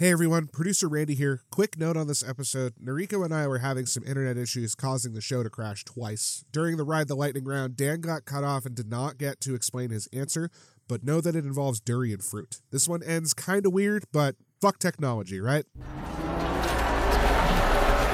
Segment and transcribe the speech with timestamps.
[0.00, 1.42] Hey everyone, producer Randy here.
[1.50, 5.20] Quick note on this episode Noriko and I were having some internet issues causing the
[5.20, 6.44] show to crash twice.
[6.52, 9.56] During the Ride the Lightning round, Dan got cut off and did not get to
[9.56, 10.50] explain his answer,
[10.86, 12.60] but know that it involves durian fruit.
[12.70, 15.64] This one ends kinda weird, but fuck technology, right?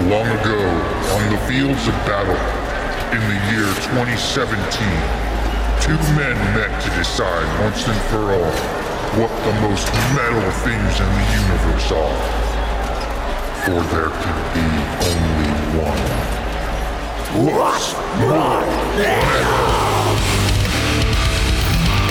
[0.00, 0.56] Long ago,
[1.12, 2.32] on the fields of battle,
[3.12, 4.88] in the year 2017,
[5.82, 8.83] two men met to decide once and for all
[9.16, 9.86] what the most
[10.16, 12.18] metal things in the universe are.
[13.62, 14.66] For there can be
[15.06, 16.04] only one.
[17.54, 18.60] What's more
[18.98, 20.14] metal?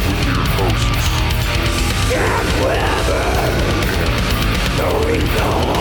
[0.07, 1.07] With your hosts,
[2.09, 3.27] Dan Weber,
[4.77, 5.73] Noriko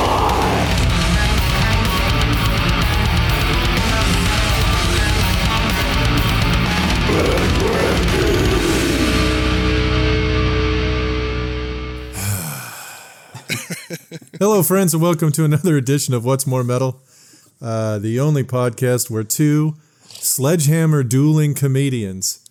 [14.38, 17.00] Hello, friends, and welcome to another edition of What's More Metal,
[17.60, 22.44] uh, the only podcast where two sledgehammer dueling comedians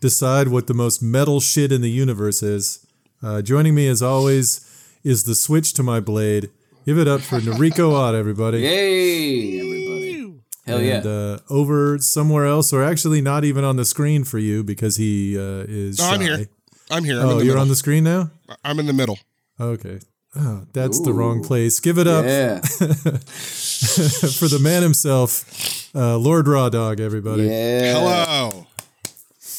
[0.00, 2.86] decide what the most metal shit in the universe is.
[3.22, 4.60] Uh, joining me, as always,
[5.04, 6.50] is the switch to my blade.
[6.84, 8.60] Give it up for Noriko Odd, everybody.
[8.60, 10.40] Yay, everybody.
[10.66, 10.98] Hell yeah.
[10.98, 15.38] Uh, over somewhere else, or actually not even on the screen for you because he
[15.38, 15.98] uh, is.
[15.98, 16.46] No, I'm here.
[16.90, 17.20] I'm here.
[17.20, 17.60] I'm Oh, you're middle.
[17.62, 18.30] on the screen now?
[18.64, 19.18] I'm in the middle.
[19.60, 20.00] Okay.
[20.38, 21.80] Oh, that's the wrong place.
[21.80, 22.60] Give it up yeah.
[22.60, 27.44] for the man himself, uh, Lord Raw Dog, everybody.
[27.44, 27.94] Yeah.
[27.94, 28.66] Hello.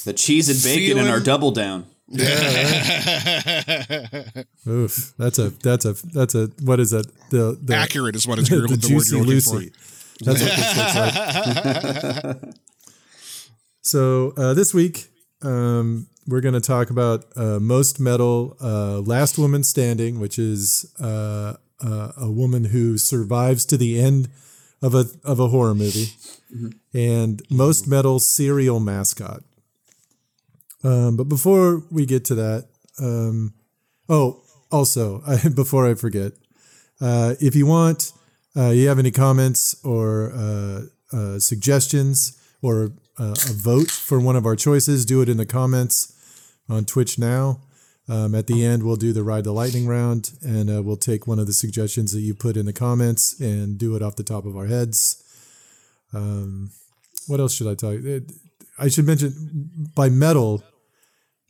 [0.05, 1.85] The cheese and bacon in our double down.
[2.07, 2.25] Yeah.
[4.67, 7.05] Oof, that's a that's a that's a what is that?
[7.29, 9.71] The, the Accurate is what it's the, the, word juicy you're looking Lucy.
[10.21, 10.95] That's what this looks
[12.23, 12.37] like.
[13.81, 15.07] so uh, this week,
[15.43, 20.93] um, we're going to talk about uh, most metal, uh, last woman standing, which is
[20.99, 24.29] uh, uh, a woman who survives to the end
[24.81, 26.13] of a of a horror movie,
[26.93, 29.43] and most metal cereal mascot.
[30.83, 32.67] Um, but before we get to that,
[33.01, 33.53] um,
[34.07, 34.41] oh,
[34.71, 36.33] also I, before I forget,
[37.01, 38.13] uh, if you want,
[38.55, 44.35] uh, you have any comments or uh, uh, suggestions or uh, a vote for one
[44.35, 46.15] of our choices, do it in the comments
[46.69, 47.61] on Twitch now.
[48.07, 51.27] Um, at the end, we'll do the ride the lightning round, and uh, we'll take
[51.27, 54.23] one of the suggestions that you put in the comments and do it off the
[54.23, 55.23] top of our heads.
[56.11, 56.71] Um,
[57.27, 58.25] what else should I tell you?
[58.79, 60.63] I should mention by metal,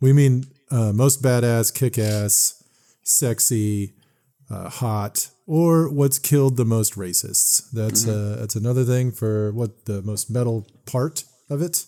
[0.02, 2.62] we mean uh, most badass, kick ass,
[3.04, 3.94] sexy,
[4.50, 7.70] uh, hot, or what's killed the most racists.
[7.72, 11.86] That's uh, that's another thing for what the most metal part of it.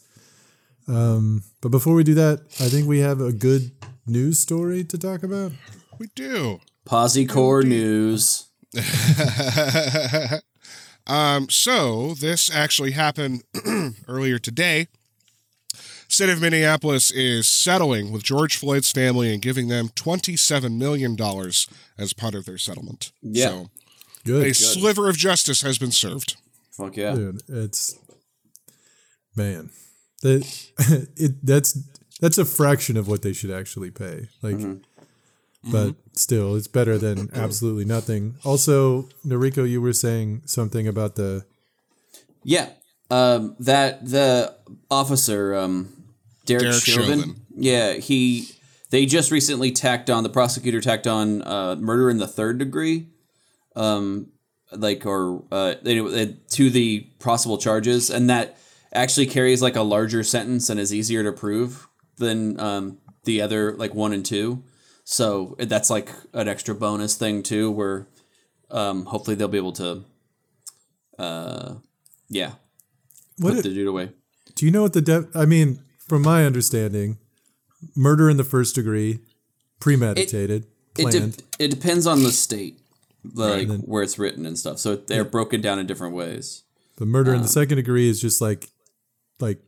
[0.88, 3.72] Um, but before we do that, I think we have a good
[4.06, 5.52] news story to talk about.
[6.00, 6.60] We do.
[6.86, 8.48] Posy Core News.
[11.08, 13.44] um, so this actually happened
[14.08, 14.88] earlier today.
[16.08, 21.18] City of Minneapolis is settling with George Floyd's family and giving them $27 million
[21.98, 23.14] as part of their settlement.
[23.22, 23.48] Yeah.
[23.48, 23.70] So
[24.26, 26.36] Good, a sliver of justice has been served.
[26.72, 27.16] Fuck yeah.
[27.16, 27.42] dude.
[27.48, 27.98] It's
[29.36, 29.70] man,
[30.22, 30.70] that
[31.18, 31.78] it that's
[32.20, 34.28] that's a fraction of what they should actually pay.
[34.42, 34.60] Like,
[35.72, 38.36] but still, it's better than absolutely nothing.
[38.44, 41.46] Also, Noriko, you were saying something about the
[42.44, 42.70] Yeah.
[43.10, 44.56] Um, that the
[44.90, 45.90] officer, um,
[46.46, 47.42] Derek, Derek Chauvin, Chauvin.
[47.56, 48.48] Yeah, he.
[48.90, 53.08] They just recently tacked on the prosecutor tacked on uh, murder in the third degree,
[53.76, 54.28] um,
[54.72, 58.58] like or uh, they, they- to the possible charges, and that
[58.94, 61.88] actually carries like a larger sentence and is easier to prove
[62.18, 64.64] than um, the other like one and two.
[65.04, 68.08] So that's like an extra bonus thing too, where
[68.70, 70.04] um, hopefully they'll be able to,
[71.20, 71.76] uh,
[72.30, 72.54] yeah,
[73.38, 74.12] what put the dude away.
[74.56, 77.18] Do you know what the de- I mean, from my understanding,
[77.96, 79.20] murder in the first degree,
[79.80, 80.68] premeditated,
[80.98, 81.38] It, planned.
[81.38, 82.80] de- it depends on the state,
[83.34, 84.78] like then- where it's written and stuff.
[84.80, 86.64] So they're broken down in different ways.
[86.98, 88.70] The murder uh, in the second degree is just like
[89.42, 89.60] like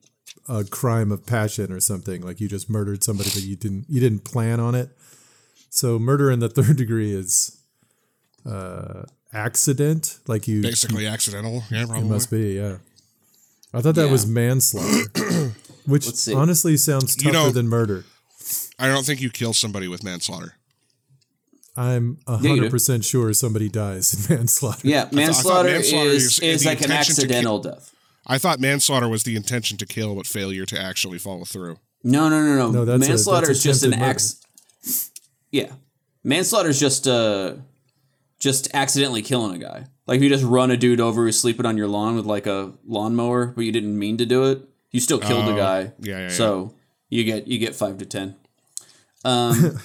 [0.50, 2.22] a crime of passion or something.
[2.22, 4.90] Like you just murdered somebody but you didn't you didn't plan on it.
[5.70, 7.60] So murder in the third degree is
[8.46, 9.04] uh
[9.34, 10.20] accident.
[10.28, 11.64] Like you Basically accidental.
[11.72, 12.06] Yeah, probably.
[12.06, 12.78] it must be, yeah.
[13.74, 14.12] I thought that Yeah.
[14.12, 15.52] was manslaughter.
[15.88, 18.06] Which honestly sounds You tougher know- than murder.
[18.80, 20.56] I don't think you kill somebody with manslaughter.
[21.76, 22.48] I'm you do.
[22.50, 24.88] hundred percent sure somebody dies in manslaughter.
[24.88, 27.93] Yeah, manslaughter, manslaughter is is is like an accidental death.
[28.26, 31.78] I thought manslaughter was the intention to kill, but failure to actually follow through.
[32.04, 32.72] No, no, no, no.
[32.72, 35.12] No, that's a- manslaughter that's is just an attempted ax.
[35.52, 35.72] Yeah,
[36.24, 37.56] manslaughter is just uh,
[38.40, 39.86] just accidentally killing a guy.
[40.08, 42.46] Like if you just run a dude over who's sleeping on your lawn with like
[42.48, 44.62] a lawnmower, but you didn't mean to do it,
[44.92, 45.92] you still killed the Oh, guy.
[46.00, 46.74] yeah, yeah, So
[47.10, 48.36] you get you get five to ten.
[49.24, 49.80] Um,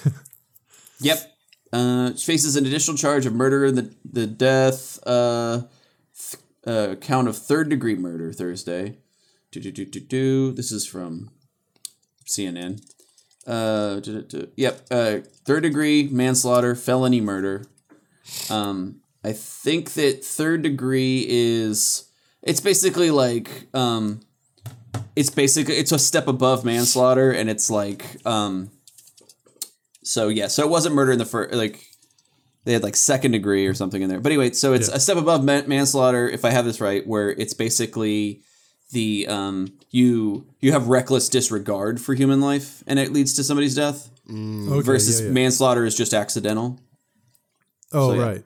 [0.99, 1.19] yep.
[1.71, 4.97] Uh, faces an additional charge of murder and the the death.
[5.05, 5.69] Uh, th-
[6.69, 8.97] uh, count of third degree murder Thursday.
[9.51, 10.51] Do, do, do, do, do.
[10.51, 11.31] This is from
[12.27, 12.81] CNN.
[13.47, 14.47] Uh, do, do, do.
[14.55, 14.85] Yep.
[14.91, 17.65] Uh, third degree manslaughter, felony murder.
[18.51, 22.11] Um, I think that third degree is
[22.43, 24.21] it's basically like um,
[25.15, 28.69] it's basically it's a step above manslaughter, and it's like um,
[30.03, 30.47] so yeah.
[30.47, 31.88] So it wasn't murder in the first like
[32.65, 34.19] they had like second degree or something in there.
[34.19, 34.95] But anyway, so it's Yeah.
[34.95, 38.41] a step above man- manslaughter, if I have this right, where it's basically
[38.91, 43.75] the um you you have reckless disregard for human life, and it leads to somebody's
[43.75, 44.09] death.
[44.29, 45.33] Okay, versus yeah, yeah.
[45.33, 46.79] manslaughter is just accidental.
[47.91, 48.21] Oh So, yeah.
[48.27, 48.43] right.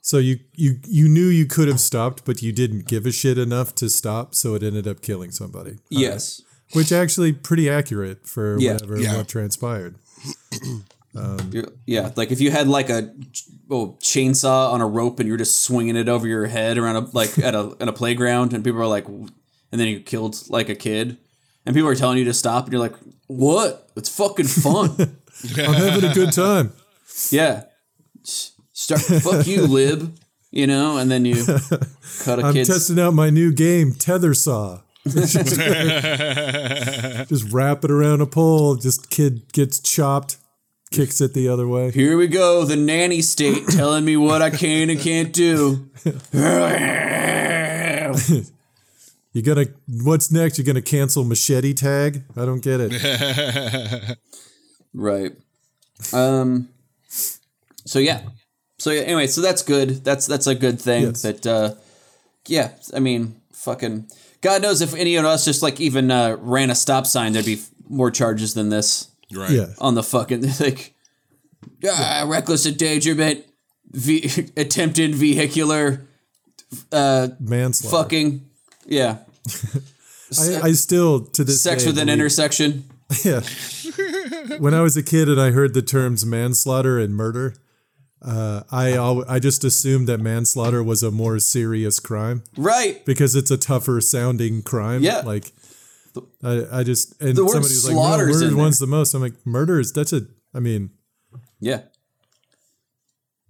[0.00, 3.36] So you you you knew you could have stopped, but you didn't give a shit
[3.38, 5.76] enough to stop, so it ended up killing somebody.
[5.90, 6.42] Yes.
[6.72, 8.72] Which actually pretty accurate for Yeah.
[8.74, 9.16] whatever Yeah.
[9.18, 9.96] what transpired.
[11.18, 13.12] Um, you're- yeah, like if you had like a
[13.70, 17.00] oh, chainsaw on a rope and you're just swinging it over your head around a
[17.12, 19.30] like at a at a playground, and people are like, and
[19.72, 21.16] then you killed like a kid,
[21.66, 22.94] and people are telling you to stop, and you're like,
[23.26, 23.90] what?
[23.96, 24.94] It's fucking fun.
[25.56, 26.72] I'm having a good time.
[27.30, 27.64] yeah,
[28.22, 30.16] start fuck you, lib.
[30.50, 31.44] You know, and then you
[32.24, 32.68] cut a I'm kid's.
[32.68, 34.80] testing out my new game, Tether Saw.
[37.28, 38.74] just wrap it around a pole.
[38.76, 40.36] Just kid gets chopped,
[40.90, 41.90] kicks it the other way.
[41.90, 45.88] Here we go, the nanny state telling me what I can and can't do.
[49.34, 50.58] You gonna what's next?
[50.58, 52.24] You're gonna cancel machete tag?
[52.36, 54.18] I don't get it.
[54.94, 55.32] Right.
[56.12, 56.70] Um.
[57.08, 58.22] So yeah.
[58.78, 59.02] So yeah.
[59.02, 60.02] Anyway, so that's good.
[60.02, 61.04] That's that's a good thing.
[61.04, 61.22] Yes.
[61.22, 61.46] That.
[61.46, 61.74] uh
[62.46, 62.70] Yeah.
[62.94, 64.08] I mean, fucking.
[64.40, 67.44] God knows if any of us just like even uh, ran a stop sign, there'd
[67.44, 69.50] be more charges than this Right.
[69.50, 69.66] Yeah.
[69.78, 70.94] on the fucking like.
[71.84, 73.44] Ah, reckless endangerment,
[73.90, 76.06] ve- attempted vehicular,
[76.92, 77.96] uh, Manslaughter.
[77.96, 78.48] fucking,
[78.86, 79.18] yeah,
[80.40, 82.84] I, I still to this sex day with an believe- intersection.
[83.24, 83.40] Yeah.
[84.58, 87.54] when I was a kid and I heard the terms manslaughter and murder,
[88.22, 93.04] uh, I al- I just assumed that manslaughter was a more serious crime Right.
[93.04, 95.02] because it's a tougher sounding crime.
[95.02, 95.20] Yeah.
[95.24, 95.52] Like
[96.42, 98.86] I, I just and The word somebody was like, no, slaughter's murder in one's the
[98.86, 99.14] most.
[99.14, 100.22] I'm like, murder is that's a
[100.54, 100.90] I mean
[101.60, 101.82] Yeah.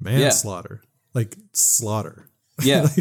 [0.00, 0.82] manslaughter.
[1.14, 2.25] Like slaughter.
[2.60, 2.82] Yeah.
[2.82, 2.96] like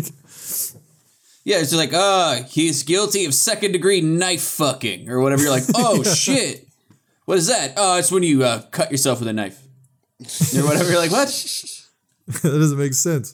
[1.44, 5.42] Yeah, it's just like, ah, he's guilty of second degree knife fucking or whatever.
[5.44, 6.68] You're like, oh shit,
[7.25, 7.74] what is that?
[7.75, 9.59] Oh, it's when you uh, cut yourself with a knife
[10.56, 10.92] or whatever.
[10.92, 11.27] You're like, what?
[12.27, 13.33] that doesn't make sense.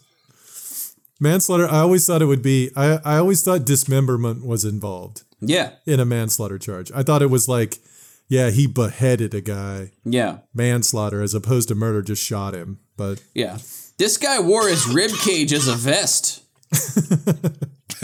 [1.19, 5.23] Manslaughter, I always thought it would be I, I always thought dismemberment was involved.
[5.47, 6.91] Yeah, in a manslaughter charge.
[6.93, 7.79] I thought it was like,
[8.27, 12.79] yeah, he beheaded a guy, yeah, manslaughter, as opposed to murder, just shot him.
[12.97, 13.57] But yeah.
[13.97, 16.43] This guy wore his rib cage as a vest.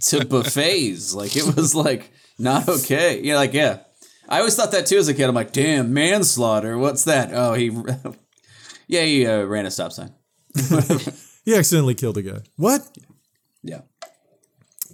[0.00, 3.20] to buffets, like it was like not okay.
[3.22, 3.80] Yeah, like yeah.
[4.28, 5.28] I always thought that too as a kid.
[5.28, 6.76] I'm like, damn, manslaughter.
[6.78, 7.30] What's that?
[7.32, 7.70] Oh, he,
[8.86, 10.12] yeah, he uh, ran a stop sign.
[11.44, 12.40] he accidentally killed a guy.
[12.56, 12.86] What?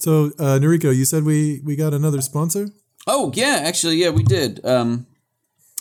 [0.07, 0.13] Yeah.
[0.13, 2.69] So, uh, Noriko, you said we we got another sponsor.
[3.07, 4.65] Oh yeah, actually yeah, we did.
[4.65, 5.07] Um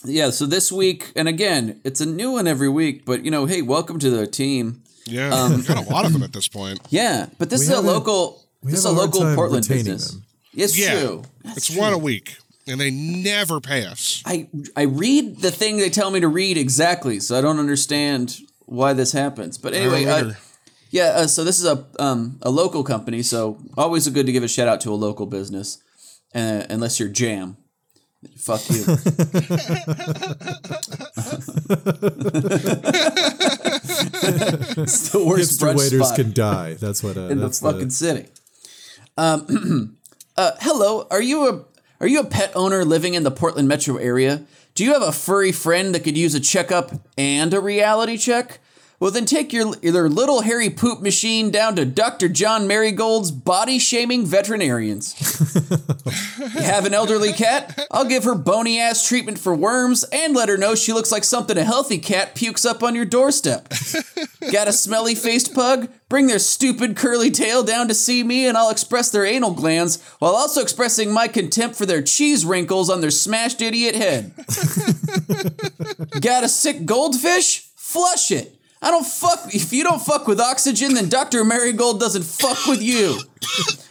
[0.05, 3.45] yeah, so this week and again, it's a new one every week, but you know,
[3.45, 4.81] hey, welcome to the team.
[5.05, 5.49] Yeah.
[5.49, 6.79] We've got a lot of them at this point.
[6.89, 10.11] Yeah, but this We is a local we this is a a local Portland business.
[10.11, 10.23] them.
[10.55, 10.99] It's Yeah.
[10.99, 11.23] true.
[11.43, 11.81] That's It's true.
[11.81, 12.37] one a week,
[12.67, 14.21] and they never pay us.
[14.25, 18.37] I I read the thing they tell me to read exactly, so I don't understand
[18.65, 19.57] why this happens.
[19.57, 20.37] But anyway, don't uh, either.
[20.93, 21.05] Yeah.
[21.05, 24.47] Uh, so this is a um, a local company, so always good to give a
[24.47, 25.79] shout out to a local business,
[26.35, 27.57] uh, unless you're Jam.
[28.37, 28.75] Fuck you.
[34.77, 36.75] it's the worst Hipster brunch waiters spot can die.
[36.75, 37.17] That's what.
[37.17, 38.27] Uh, in the that's fucking city.
[39.17, 39.97] Um,
[40.37, 41.65] uh, hello, are you a
[41.99, 44.45] are you a pet owner living in the Portland metro area?
[44.75, 48.59] Do you have a furry friend that could use a checkup and a reality check?
[49.03, 52.29] Well, then take your your little hairy poop machine down to Dr.
[52.29, 55.13] John Marigold's body shaming veterinarians.
[56.39, 57.85] you have an elderly cat?
[57.91, 61.25] I'll give her bony ass treatment for worms and let her know she looks like
[61.25, 63.67] something a healthy cat pukes up on your doorstep.
[64.49, 65.89] Got a smelly faced pug?
[66.07, 70.01] Bring their stupid curly tail down to see me and I'll express their anal glands
[70.19, 74.33] while also expressing my contempt for their cheese wrinkles on their smashed idiot head.
[76.21, 77.69] Got a sick goldfish?
[77.75, 78.61] Flush it.
[78.83, 79.53] I don't fuck.
[79.55, 81.43] If you don't fuck with oxygen, then Dr.
[81.45, 83.17] Marigold doesn't fuck with you.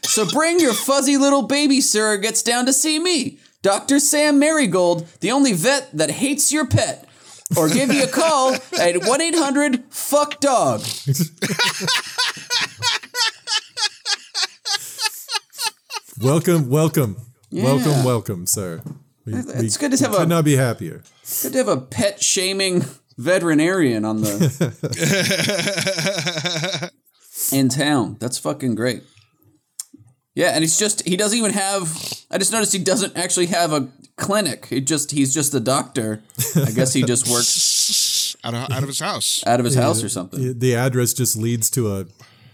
[0.02, 3.98] So bring your fuzzy little baby surrogates down to see me, Dr.
[3.98, 7.08] Sam Marigold, the only vet that hates your pet.
[7.56, 10.82] Or give you a call at 1 800 fuck dog.
[16.20, 17.16] Welcome, welcome,
[17.50, 17.64] Yeah.
[17.64, 18.82] welcome, welcome, sir.
[19.24, 21.02] We, It's we good to have a- could not be happier.
[21.42, 22.84] Good to have a pet shaming
[23.18, 24.82] veterinarian on the
[27.52, 28.16] in town.
[28.20, 29.02] That's fucking great.
[30.34, 31.90] Yeah, and he's just he doesn't even have
[32.30, 34.66] I just noticed he doesn't actually have a clinic.
[34.66, 36.22] He just he's just a doctor.
[36.56, 39.42] I guess he just works out of, out of his house.
[39.46, 40.40] out of his house or something.
[40.40, 42.06] The- The address just leads to a,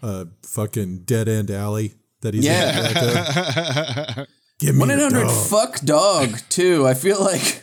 [0.03, 4.19] a fucking dead end alley that he's Yeah.
[4.21, 4.27] in.
[4.59, 5.47] Give me One your eight hundred dog.
[5.49, 6.85] fuck dog too.
[6.85, 7.62] I feel like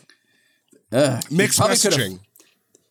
[0.94, 2.20] uh, Mixed messaging.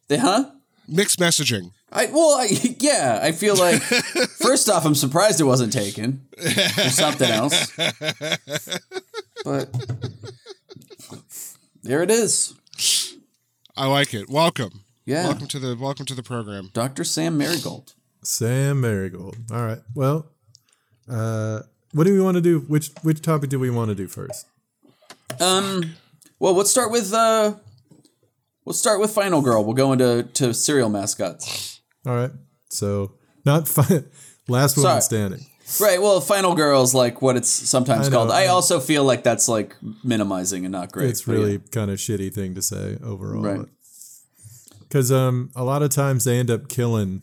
[0.09, 0.51] They huh?
[0.87, 1.71] Mixed messaging.
[1.91, 2.47] I well, I,
[2.81, 3.81] yeah, I feel like
[4.39, 7.71] first off, I'm surprised it wasn't taken for something else,
[9.45, 9.71] but
[11.83, 12.55] there it is.
[13.77, 14.29] I like it.
[14.29, 14.81] Welcome.
[15.07, 16.71] Yeah, Welcome to the welcome to the program.
[16.73, 17.05] Dr.
[17.05, 17.95] Sam Marigold.
[18.23, 19.37] Sam Marigold.
[19.53, 19.81] All right.
[19.95, 20.31] Well,
[21.09, 21.61] uh,
[21.93, 22.61] what do we want to do?
[22.61, 24.47] Which which topic do we want to do first?
[25.41, 25.95] Um,
[26.39, 27.55] well, let's start with uh,
[28.67, 29.65] let's start with Final Girl.
[29.65, 31.81] We'll go into to cereal mascots.
[32.07, 32.33] All right.
[32.71, 33.13] So
[33.45, 34.05] not fi-
[34.49, 35.01] last woman Sorry.
[35.03, 35.47] standing.
[35.81, 36.01] Right.
[36.01, 38.31] Well, Final Girl's like what it's sometimes I know, called.
[38.31, 41.09] I I- also feel like that's like minimizing and not great.
[41.11, 41.59] it's really yeah.
[41.71, 43.43] kind of shitty thing to say overall.
[43.43, 43.67] Right.
[44.81, 47.23] Because um, a lot of times they end up killing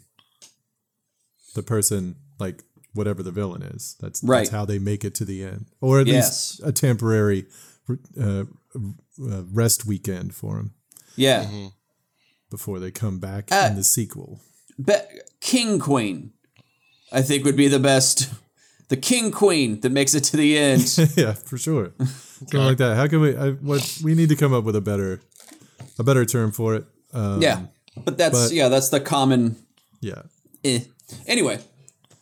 [1.55, 3.95] the person, like whatever the villain is.
[4.01, 4.39] That's Right.
[4.39, 6.60] that's how they make it to the end, or at Yes.
[6.60, 7.45] least a temporary
[8.19, 10.74] uh, uh, rest weekend for them
[11.15, 11.45] yeah.
[12.49, 14.39] before they come back Uh, in the sequel.
[14.83, 14.93] Be-
[15.39, 16.31] King Queen,
[17.11, 18.29] I think would be the best.
[18.89, 20.97] The King Queen that makes it to the end.
[21.15, 21.93] yeah, for sure.
[21.99, 22.95] Something like that.
[22.97, 23.35] How can we?
[23.37, 25.21] I, what we need to come up with a better,
[25.97, 26.85] a better term for it.
[27.13, 27.61] Um, yeah,
[28.05, 29.55] but that's but- yeah, that's the common.
[30.01, 30.23] yeah.
[30.63, 30.79] Eh.
[31.27, 31.59] Anyway,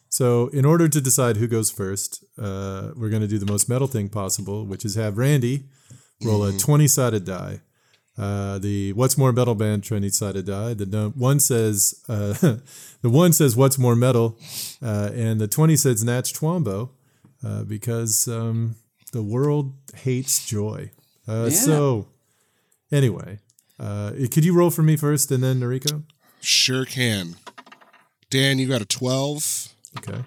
[0.10, 3.67] So, in order to decide who goes first, uh, we're going to do the most
[3.69, 5.65] metal thing possible, which is have Randy
[6.24, 7.60] roll a 20 sided die.
[8.20, 10.74] Uh, the What's More Metal band 20 sided die.
[10.74, 12.34] The one says, uh,
[13.02, 14.38] the one says What's More Metal,
[14.82, 16.90] uh, and the 20 says Natch Twombo,
[17.46, 18.76] uh, because um,
[19.14, 20.92] the world hates joy.
[21.28, 21.50] Uh, Yeah.
[21.58, 22.08] So,
[22.92, 23.40] anyway,
[23.80, 26.04] uh, could you roll for me first and then Noriko?
[26.42, 27.36] Sure can.
[28.30, 30.24] Dan, you got a twelve, Okay.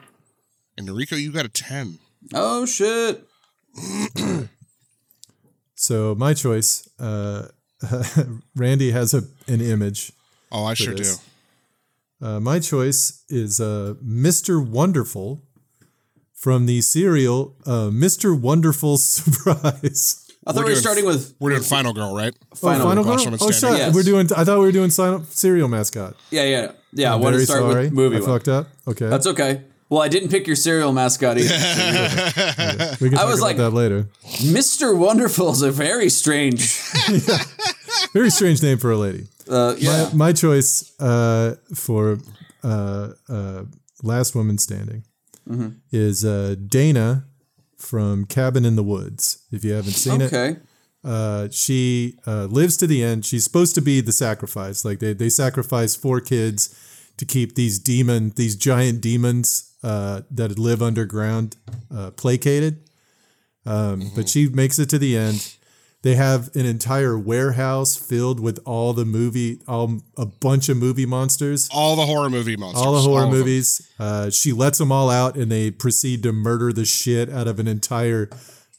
[0.79, 1.99] and Noriko, you got a ten.
[2.33, 3.27] oh shit,
[5.75, 7.49] So my choice, uh,
[8.57, 10.12] Randy has a an image.
[10.51, 11.12] Oh, I sure do.
[12.21, 14.65] Uh, my choice is uh, Mr.
[14.65, 15.43] Wonderful
[16.35, 18.39] from the cereal uh, Mr.
[18.39, 20.19] Wonderful Surprise.
[20.47, 22.35] I thought we were doing- starting with We're doing Final Girl, right?
[22.55, 22.83] Final.
[22.87, 23.17] oh, Final Girl.
[23.17, 23.31] Girl?
[23.33, 23.79] Last Oh, Woman shit.
[23.87, 23.95] Yes.
[23.95, 24.29] We're doing.
[24.37, 26.15] I thought we were doing sign cereal mascot.
[26.31, 27.11] yeah, yeah, yeah.
[27.12, 27.85] I I'm want to start sorry.
[27.85, 28.29] with movie I one.
[28.29, 28.67] fucked up.
[28.89, 29.62] Okay, That's okay.
[29.93, 31.53] Well, I didn't pick your cereal mascot either.
[32.99, 34.09] we can I was about like- that later.
[34.41, 34.97] Mr.
[34.97, 36.81] Wonderful is a very strange.
[38.15, 39.27] Very strange name for a lady.
[39.49, 40.09] Uh, yeah.
[40.13, 42.19] My, my choice uh, for
[42.65, 43.65] uh, uh,
[44.03, 45.05] Last Woman Standing
[45.49, 45.69] Mm-hmm.
[45.91, 47.27] is uh, Dana
[47.77, 49.45] from Cabin in the Woods.
[49.53, 50.57] If you haven't seen it, okay.
[51.05, 53.27] uh, she uh, lives to the end.
[53.27, 54.85] She's supposed to be the sacrifice.
[54.87, 56.75] Like they, they sacrifice four kids
[57.19, 61.57] to keep these demon, these giant demons uh, that live underground
[61.95, 62.81] uh, placated.
[63.65, 65.55] Um, But she makes it to the end.
[66.03, 71.07] They have an entire warehouse filled with all the movie, all a bunch of movie
[71.07, 72.85] monsters All the horror movie monsters.
[72.85, 73.31] all the horror them.
[73.31, 73.89] movies.
[74.01, 77.61] Uh, she lets them all out, and they proceed to murder the shit out of
[77.61, 78.29] an entire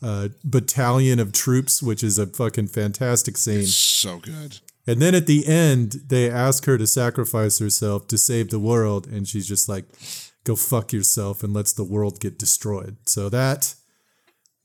[0.02, 3.68] uh, battalion of troops, which is a fucking fantastic scene.
[3.68, 4.60] So good.
[4.86, 9.08] And then at the end, they ask her to sacrifice herself to save the world,
[9.08, 9.86] and she's just like,
[10.44, 12.98] "Go fuck yourself," and lets the world get destroyed.
[13.06, 13.76] So that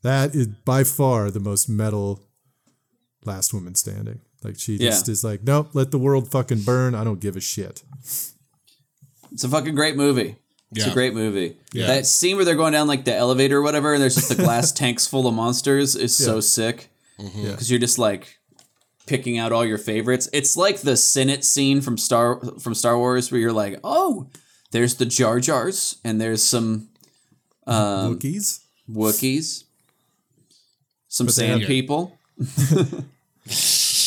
[0.03, 2.25] that is by far the most metal
[3.25, 4.21] last woman standing.
[4.45, 5.13] Like she just Yeah.
[5.13, 6.95] is like, "Nope, let the world fucking burn.
[6.95, 7.83] I don't give a shit."
[9.33, 10.37] It's a fucking great movie.
[10.73, 11.57] It's a great movie.
[11.73, 11.87] Yeah.
[11.87, 14.35] That scene where they're going down like the elevator or whatever, and there's just the
[14.35, 16.41] glass tanks full of monsters is so Yeah.
[16.41, 16.91] sick.
[17.19, 17.39] Mm-hmm.
[17.45, 17.51] Yeah.
[17.53, 18.39] Because you're just like
[19.07, 20.29] picking out all your favorites.
[20.33, 24.29] It's like the Senate scene from Star from Star Wars where you're like, oh,
[24.71, 26.89] there's the Jar Jars and there's some
[27.67, 28.61] um, Wookiees.
[28.91, 29.65] Wookiees,
[31.09, 32.19] some they sand have- people.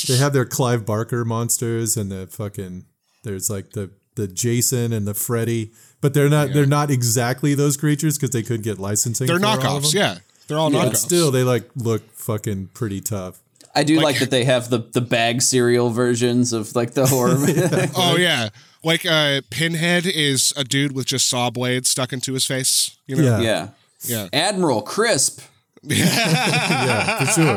[0.07, 2.85] They have their Clive Barker monsters and the fucking
[3.23, 7.77] there's like the the Jason and the Freddy, but they're not they're not exactly those
[7.77, 9.27] creatures because they could get licensing.
[9.27, 9.93] They're for all of knockoffs.
[9.93, 10.01] them.
[10.01, 10.97] Yeah, they're all But knockoffs.
[10.97, 13.39] still, they like look fucking pretty tough.
[13.75, 17.05] I do like, Like- that they have the the bag cereal versions of like the
[17.07, 17.35] horror.
[17.95, 18.49] oh yeah,
[18.83, 22.97] like uh, Pinhead is a dude with just saw blades stuck into his face.
[23.07, 23.39] You know?
[23.39, 23.67] Yeah, yeah.
[24.03, 24.27] yeah.
[24.33, 25.41] Admiral Crisp.
[25.83, 27.55] yeah, for sure.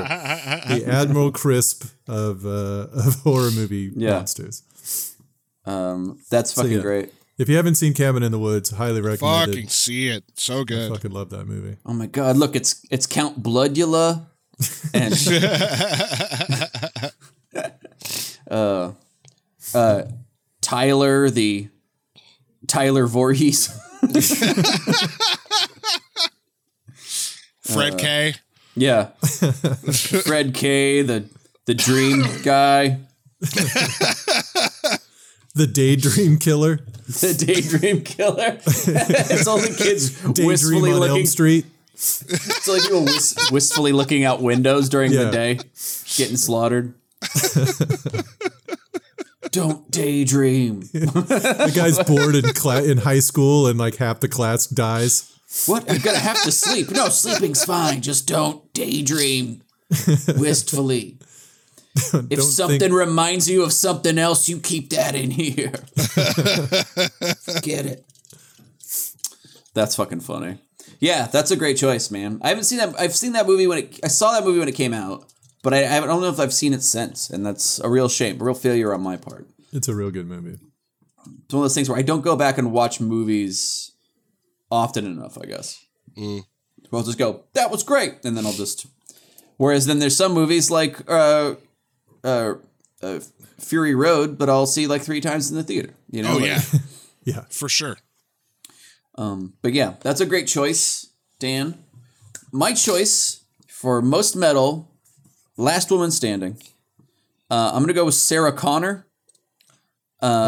[0.78, 4.12] The Admiral Crisp of uh, of horror movie Yeah.
[4.12, 4.62] monsters.
[5.66, 6.80] Um, that's fucking yeah.
[6.80, 7.12] great.
[7.36, 9.70] If you haven't seen Cabin in the Woods, highly recommend Fucking it.
[9.72, 10.92] see it, so I good.
[10.92, 11.76] fucking love that movie.
[11.84, 12.36] Oh my god!
[12.36, 14.26] Look, it's it's Count Bloodula,
[14.94, 15.14] and
[18.50, 18.92] uh,
[19.74, 20.02] uh,
[20.74, 21.68] Tyler the
[22.66, 23.68] Tyler Voorhees.
[27.62, 28.34] Fred uh, K.
[28.74, 29.04] yeah,
[30.24, 31.02] Fred K.
[31.02, 31.28] the
[31.66, 32.98] the Dream guy,
[35.54, 38.58] The Daydream Killer, the Daydream Killer.
[38.66, 41.16] it's all the kids Daydream wistfully on looking.
[41.18, 41.66] Elm Street.
[41.92, 45.24] It's like people wis- wistfully looking out windows during Yeah.
[45.26, 45.54] the day,
[46.16, 46.94] getting slaughtered.
[49.54, 50.80] Don't daydream.
[50.92, 55.30] The guy's bored in cla- in high school and like half the class dies.
[55.66, 55.88] What?
[55.90, 56.90] I'm gonna have to sleep.
[56.90, 58.02] No, sleeping's fine.
[58.02, 59.62] Just don't daydream
[60.36, 61.18] wistfully.
[61.96, 65.70] If Don't something think- reminds you of something else, you keep that in here.
[67.62, 68.04] Get it?
[69.74, 70.58] That's fucking funny.
[70.98, 72.40] Yeah, that's a great choice, man.
[72.42, 72.98] I haven't seen that.
[72.98, 74.00] I've seen that movie when it.
[74.02, 75.32] I saw that movie when it came out,
[75.64, 78.40] but I, I don't know if I've seen it since, and that's a real shame,
[78.40, 79.48] a real failure on my part.
[79.72, 80.58] It's a real good movie.
[81.46, 83.90] It's one of those things where I don't go back and watch movies
[84.70, 85.82] often enough, I guess.
[86.92, 88.86] I'll just go, that was great, and then I'll just.
[89.56, 91.54] Whereas then there's some movies like uh,
[92.22, 92.54] uh,
[93.02, 93.20] uh,
[93.58, 95.94] Fury Road, but I'll see like three times in the theater.
[96.10, 96.32] You know?
[96.34, 96.60] Oh like- yeah,
[97.24, 97.96] Yeah, for sure.
[99.16, 101.08] Um, but yeah, that's a great choice,
[101.38, 101.82] Dan.
[102.52, 104.90] My choice for most metal,
[105.56, 106.56] Last Woman Standing.
[107.50, 109.06] Uh, I'm gonna go with Sarah Connor.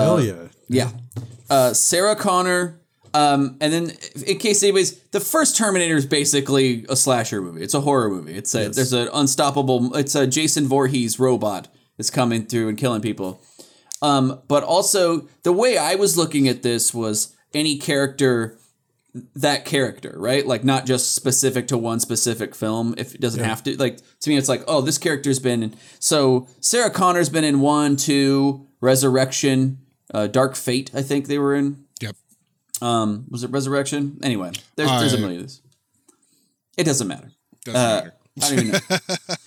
[0.04, 0.48] hell yeah.
[0.68, 0.90] Yeah.
[1.48, 2.80] Uh, Sarah Connor.
[3.14, 3.92] Um, and then,
[4.26, 7.62] in case anybody's, the first Terminator is basically a slasher movie.
[7.62, 8.34] It's a horror movie.
[8.34, 9.94] It's a there's an unstoppable.
[9.96, 13.40] It's a Jason Voorhees robot that's coming through and killing people.
[14.02, 18.58] Um, but also the way I was looking at this was any character,
[19.34, 20.46] that character, right?
[20.46, 22.94] Like not just specific to one specific film.
[22.98, 25.62] If it doesn't have to, like to me, it's like, oh, this character's been.
[25.62, 29.78] In, so Sarah Connor's been in one, two, Resurrection,
[30.12, 30.90] uh, Dark Fate.
[30.94, 31.84] I think they were in.
[32.00, 32.16] Yep.
[32.82, 34.18] Um, was it Resurrection?
[34.22, 35.62] Anyway, there's, there's a I- million of these.
[36.76, 37.32] It doesn't matter.
[37.64, 38.14] Doesn't Uh, matter.
[38.42, 38.98] I don't even know.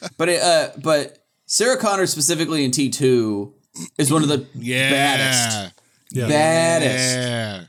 [0.18, 3.54] but it, uh, but Sarah Connor specifically in T two
[4.00, 4.90] is one of the Yeah.
[4.90, 5.74] baddest,
[6.12, 6.28] Yeah.
[6.28, 7.64] baddest, Yeah.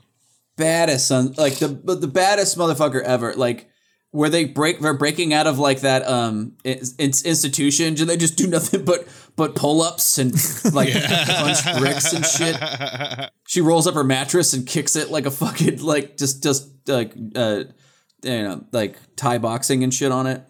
[0.61, 3.35] Baddest son, like the the baddest motherfucker ever.
[3.35, 3.69] Like
[4.13, 8.37] where they break, they're breaking out of like that um in, institution, and they just
[8.37, 10.33] do nothing but but pull ups and
[10.75, 12.57] like punch bricks and shit.
[13.51, 17.13] She rolls up her mattress and kicks it like a fucking like just just like
[17.35, 17.65] uh
[18.23, 20.43] you know like Thai boxing and shit on it.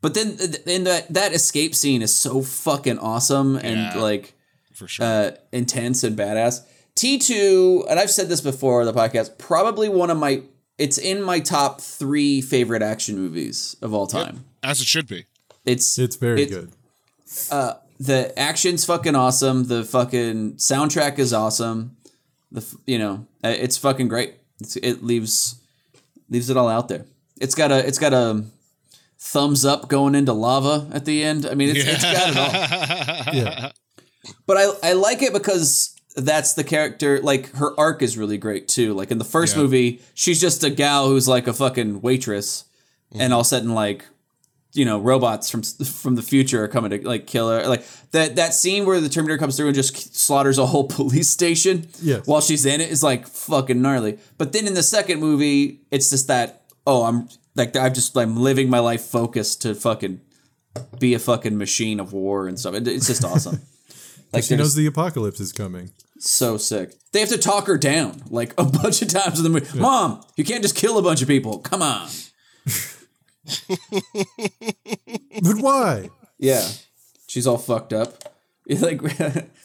[0.00, 3.98] But then in that that escape scene is so fucking awesome and Yeah.
[3.98, 4.34] like
[4.74, 5.04] For sure.
[5.06, 6.60] uh, intense and badass.
[6.96, 10.42] T2, and I've said this before on the podcast, probably one of my
[10.76, 14.44] it's in my top 3 favorite action movies of all time.
[14.62, 15.26] As it should be.
[15.64, 16.72] It's It's very it- good.
[18.00, 21.96] The action's fucking awesome, the fucking soundtrack is awesome.
[22.50, 24.34] The you know, uh, it's fucking great.
[24.60, 25.60] It's, it leaves
[26.28, 27.04] leaves it all out there.
[27.40, 28.44] It's got a it's got a
[29.18, 31.46] thumbs up going into lava at the end.
[31.46, 33.34] I mean, it's, it's got it all.
[33.34, 33.70] Yeah.
[34.46, 37.20] But I I like it because that's the character.
[37.20, 38.94] Like her arc is really great too.
[38.94, 39.62] Like in the first Yeah.
[39.62, 42.64] movie, she's just a gal who's like a fucking waitress,
[43.12, 43.32] and mm-hmm.
[43.32, 44.04] all of a sudden like.
[44.76, 47.64] You know, robots from from the future are coming to like kill her.
[47.68, 51.28] Like that that scene where the Terminator comes through and just slaughters a whole police
[51.28, 52.26] station Yes.
[52.26, 54.18] while she's in it is like fucking gnarly.
[54.36, 58.36] But then in the second movie, it's just that oh, I'm like I'm just I'm
[58.36, 60.20] living my life focused to fucking
[60.98, 62.74] be a fucking machine of war and stuff.
[62.74, 63.60] It- it's just awesome.
[64.34, 65.90] Like She knows the apocalypse is coming.
[66.18, 66.92] so sick.
[67.12, 69.78] They have to talk her down like a bunch of times in the movie.
[69.78, 71.58] Mom, you can't just kill a bunch of people.
[71.58, 72.08] Come on.
[75.42, 76.10] But why?
[76.38, 76.66] Yeah,
[77.26, 78.14] she's all fucked up.
[78.66, 79.02] Like,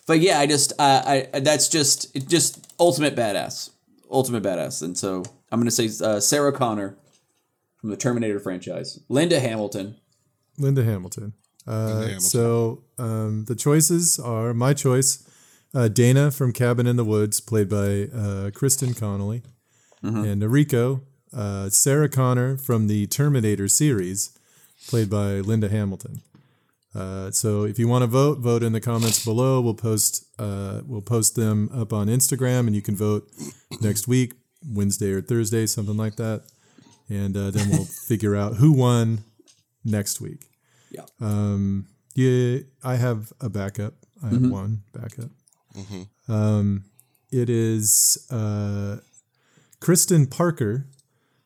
[0.08, 3.70] but yeah, I just uh, I that's just it just ultimate badass,
[4.12, 4.82] ultimate badass.
[4.84, 6.98] And so I'm gonna say uh, Sarah Connor
[7.78, 9.96] from the Terminator franchise, Linda Hamilton.
[10.58, 11.32] Linda Hamilton.
[11.68, 15.24] Uh, So um, the choices are my choice.
[15.76, 19.44] uh, Dana from Cabin in the Woods, played by uh, Kristen Connolly,
[20.02, 21.02] and Noriko,
[21.34, 24.32] uh, Sarah Connor from the Terminator series,
[24.88, 26.22] played by Linda Hamilton.
[26.96, 29.62] Uh, so if you want to vote, vote in the comments below.
[29.62, 33.30] We'll post uh, we'll post them up on Instagram, and you can vote
[33.80, 34.34] next week,
[34.68, 36.44] Wednesday or Thursday, something like that,
[37.10, 39.20] and uh, then we'll figure out who won
[39.86, 40.46] next week.
[40.90, 41.06] Yeah.
[41.22, 43.94] Um, yeah, I have a backup.
[44.24, 45.30] I have one backup.
[46.28, 46.86] Um,
[47.32, 48.98] it is uh,
[49.80, 50.88] Kristen Parker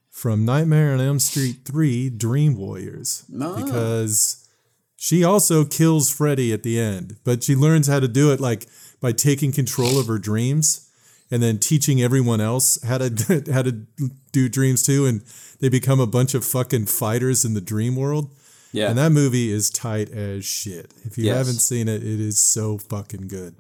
[0.10, 3.26] from Nightmare on Elm Street 3 Dream Warriors.
[3.30, 3.56] No.
[3.56, 4.48] Because
[4.96, 8.68] she also kills Freddy at the end, but she learns how to do it like
[9.02, 10.90] by taking control of her dreams
[11.30, 13.86] and then teaching everyone else how to how to
[14.32, 15.24] do dreams too and
[15.60, 18.30] they become a bunch of fucking fighters in the dream world.
[18.74, 18.90] Yeah.
[18.90, 20.92] And that movie is tight as shit.
[21.06, 21.38] If you Yes.
[21.38, 23.56] haven't seen it, it is so fucking good.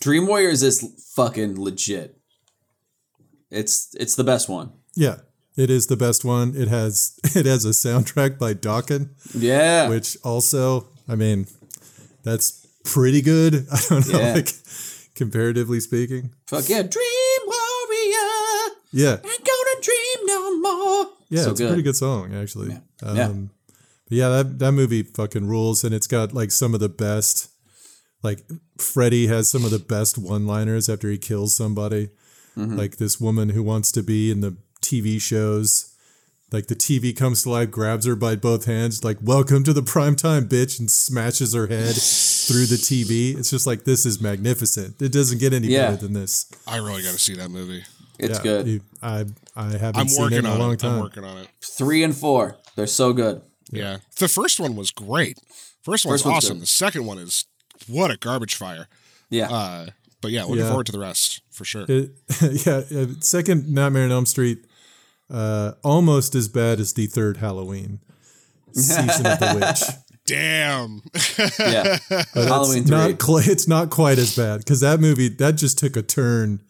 [0.00, 2.18] Dream Warriors is fucking legit.
[3.50, 4.72] It's it's the best one.
[4.94, 5.16] Yeah.
[5.56, 6.54] It is the best one.
[6.56, 9.10] It has it has a soundtrack by Dokken.
[9.34, 9.88] Yeah.
[9.88, 11.46] which also, I mean,
[12.22, 13.66] that's pretty good.
[13.72, 14.34] I don't know, Yeah.
[14.34, 14.52] like
[15.14, 16.30] comparatively speaking.
[16.46, 18.76] Fuck yeah, Dream Warrior.
[18.92, 21.06] Yeah, Ain't gonna dream no more.
[21.28, 22.70] yeah, So it's a pretty good song actually.
[22.70, 23.08] Yeah.
[23.08, 23.32] Um, Yeah.
[24.08, 27.50] But yeah, that that movie fucking rules, and it's got like some of the best.
[28.22, 28.40] Like
[28.78, 32.08] Freddy has some of the best one-liners after he kills somebody.
[32.56, 32.76] Mm-hmm.
[32.76, 35.92] Like this woman who wants to be in the TV shows.
[36.52, 39.82] Like the TV comes to life, grabs her by both hands, like "Welcome to the
[39.82, 43.36] prime time, bitch," and smashes her head through the TV.
[43.36, 45.02] It's just like this is magnificent.
[45.02, 45.90] It doesn't get any Yeah.
[45.90, 46.46] better than this.
[46.66, 47.84] I really got to see that movie.
[48.20, 48.66] It's Yeah, good.
[48.68, 50.84] you- I I haven't I'm seen it in a long it.
[50.84, 51.00] I'm time.
[51.00, 51.48] working on it.
[51.60, 52.56] Three and four.
[52.76, 53.42] They're so good.
[53.70, 53.98] Yeah.
[54.18, 55.38] The first one was great.
[55.82, 56.56] First one's First one's awesome.
[56.58, 56.62] good.
[56.62, 57.44] The second one is
[57.88, 58.88] what a garbage fire.
[59.30, 59.50] Yeah.
[59.50, 59.86] Uh,
[60.20, 60.68] but yeah, looking Yeah.
[60.68, 61.84] forward to the rest for sure.
[61.88, 62.10] It,
[62.66, 64.64] yeah, uh, second Nightmare on Elm Street,
[65.30, 68.00] uh, almost as bad as the third Halloween
[68.72, 69.96] season of the witch.
[70.26, 71.02] Damn.
[71.58, 71.98] yeah.
[72.34, 72.96] But Halloween it's three.
[72.98, 76.60] not cl- it's not quite as bad because that movie that just took a turn.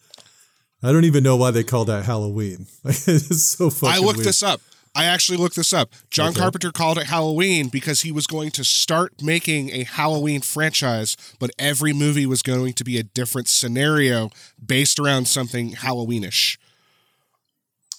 [0.82, 2.66] I don't even know why they call that Halloween.
[2.84, 3.94] Like, it's so fucking.
[3.96, 4.28] I looked weird.
[4.28, 4.60] this up.
[4.96, 5.90] I actually looked this up.
[6.10, 6.40] John Okay.
[6.40, 11.50] Carpenter called it Halloween because he was going to start making a Halloween franchise, but
[11.58, 14.30] every movie was going to be a different scenario
[14.64, 16.56] based around something Halloweenish.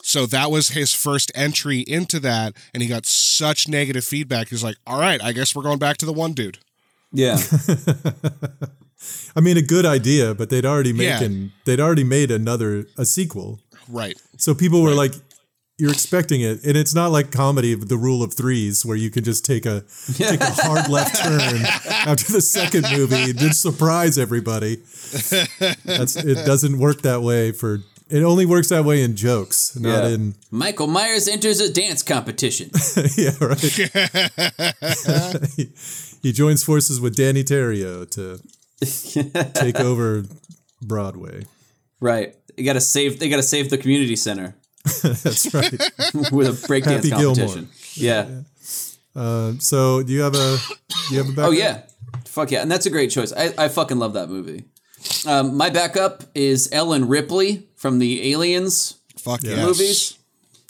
[0.01, 4.47] So that was his first entry into that, and he got such negative feedback.
[4.49, 6.59] He's like, "All right, I guess we're going back to the one dude."
[7.13, 7.37] Yeah.
[9.35, 11.19] I mean, a good idea, but they'd already Yeah.
[11.19, 14.17] making they'd already made another a sequel, Right.
[14.37, 15.13] so people were like.
[15.79, 19.11] You're expecting it, and it's not like comedy, of the rule of threes, where you
[19.11, 19.83] can just take a
[20.15, 21.39] take a hard left turn
[22.07, 24.77] after the second movie and just surprise everybody.
[25.85, 30.05] That's it doesn't work that way for it only works that way in jokes, not
[30.05, 30.09] Yeah.
[30.15, 32.71] in Michael Myers enters a dance competition.
[33.17, 33.59] yeah, right.
[35.55, 35.67] he,
[36.23, 38.39] he joins forces with Denny Terio to
[39.53, 40.23] take over
[40.81, 41.45] Broadway.
[41.99, 42.33] right.
[42.57, 44.55] You gotta save they gotta save the community center
[45.23, 45.71] That's right.
[46.31, 47.35] with a breakdance Happy Gilmore.
[47.35, 47.69] competition.
[47.95, 48.41] Yeah.
[49.15, 50.57] Uh, so do you have a
[51.09, 51.47] do you have a backup?
[51.49, 51.81] Oh yeah.
[52.25, 52.61] Fuck yeah.
[52.61, 53.33] And that's a great choice.
[53.33, 54.65] I, I fucking love that movie.
[55.25, 59.55] Um, my backup is Ellen Ripley from the Aliens Fuck Yeah.
[59.55, 59.65] yes.
[59.65, 60.17] movies.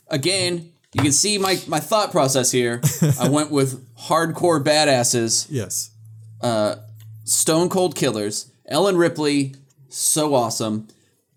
[0.08, 2.80] Again, you can see my, my thought process here.
[3.20, 5.90] I went with hardcore badasses, Yes.
[7.24, 8.50] stone cold killers.
[8.66, 9.54] Ellen Ripley,
[9.88, 10.88] so awesome.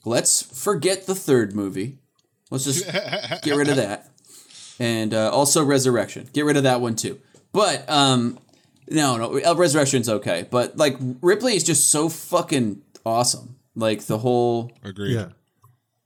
[0.06, 1.98] Let's forget the third movie.
[2.52, 2.86] Let's just
[3.44, 4.08] get rid of that.
[4.80, 6.30] And uh, also Resurrection.
[6.34, 7.20] Get rid of that one too.
[7.52, 8.38] But um,
[8.90, 10.48] no, no, uh, Resurrection's okay.
[10.50, 13.56] But like Ripley is just so fucking awesome.
[13.76, 15.16] Like the whole Agreed.
[15.16, 15.30] Yeah.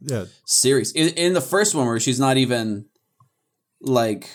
[0.01, 0.25] Yeah.
[0.45, 2.85] series in, in the first one where she's not even
[3.81, 4.29] like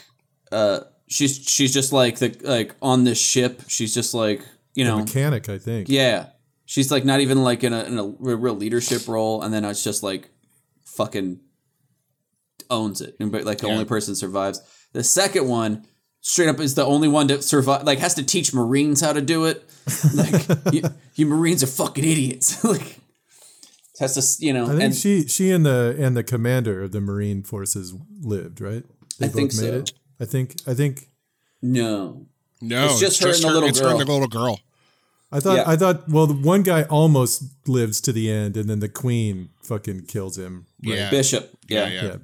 [0.50, 4.42] uh she's she's just like the like on this ship she's just like
[4.74, 5.88] you know Mechanic, I think.
[5.88, 6.30] yeah
[6.64, 9.84] she's like not even like in a, in a real leadership role and then it's
[9.84, 10.30] just like
[10.86, 11.38] fucking
[12.70, 13.72] owns it and but like the Yeah.
[13.74, 14.60] only person survives
[14.92, 15.84] the second one
[16.22, 19.20] straight up is the only one to survive like has to teach marines how to
[19.20, 19.64] do it
[20.14, 20.82] like you,
[21.16, 22.98] you marines are fucking idiots like
[23.98, 26.92] has to you know I think and she she and the and the commander of
[26.92, 28.82] the Marine forces lived, right?
[29.18, 29.84] They I think so.
[30.18, 31.08] I think I think
[31.60, 32.26] no
[32.62, 34.58] No, It's just her and the little it's her and the little girl.
[35.32, 35.64] I thought Yeah.
[35.66, 39.50] I thought well the one guy almost lives to the end and then the queen
[39.62, 40.66] fucking kills him.
[40.84, 40.96] Right?
[40.96, 41.10] Yeah.
[41.10, 41.50] Bishop.
[41.68, 41.86] Yeah.
[41.86, 42.02] Yeah, Yeah.
[42.02, 42.16] yeah.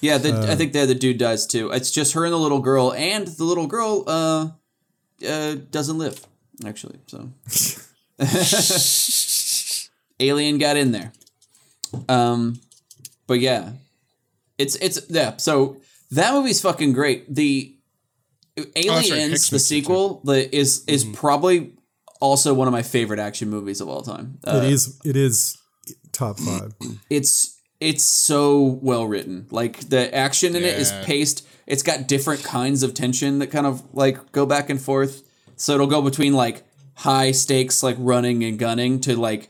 [0.00, 0.42] Yeah, Bishop.
[0.46, 1.70] the, I think the other dude dies too.
[1.70, 4.48] It's just her and the little girl, and the little girl uh,
[5.26, 6.24] uh, doesn't live,
[6.66, 6.98] actually.
[7.06, 7.30] So.
[10.20, 11.12] Alien got in there.
[12.08, 12.60] Um,
[13.26, 13.72] but yeah,
[14.58, 15.36] it's it's yeah.
[15.36, 15.78] So
[16.10, 17.32] that movie's fucking great.
[17.34, 17.74] The
[18.58, 21.72] Oh, right, Aliens, the sequel, the is is probably
[22.22, 24.38] also one of my favorite action movies of all time.
[24.46, 25.58] Uh, it is it is
[26.12, 26.72] top five.
[27.10, 29.46] it's it's so well written.
[29.50, 31.46] Like the action in it is paced.
[31.66, 35.22] It's got different kinds of tension that kind of like go back and forth.
[35.56, 36.62] So it'll go between like
[36.94, 39.48] high stakes like running and gunning to like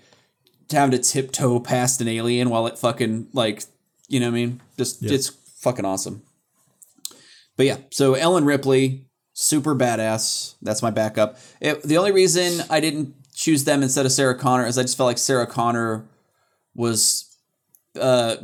[0.69, 3.65] to having to tiptoe past an alien while it fucking like
[4.09, 4.63] you know what I mean?
[4.79, 6.23] Just it's fucking awesome.
[7.57, 10.55] But yeah, so Ellen Ripley, super badass.
[10.63, 11.39] That's my backup.
[11.61, 14.97] It, the only reason I didn't choose them instead of Sarah Connor is I just
[14.97, 16.07] felt like Sarah Connor
[16.75, 17.37] was
[18.01, 18.37] uh,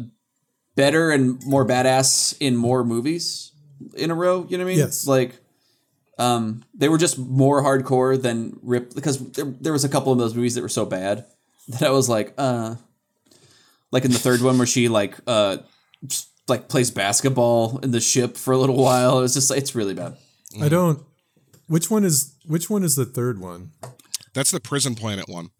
[0.74, 3.52] better and more badass in more movies
[3.96, 4.46] in a row.
[4.48, 4.78] You know what I mean?
[4.78, 5.06] Yes.
[5.06, 5.36] Like,
[6.18, 10.18] um, they were just more hardcore than Rip because there, there was a couple of
[10.18, 11.26] those movies that were so bad
[11.68, 12.74] that I was like, uh,
[13.90, 15.58] like in the third one where she like uh,
[16.06, 19.18] just, like plays basketball in the ship for a little while.
[19.18, 20.16] It was just it's really bad.
[20.60, 21.00] I don't.
[21.66, 23.72] Which one is which one is the third one?
[24.34, 25.50] That's the Prison Planet one.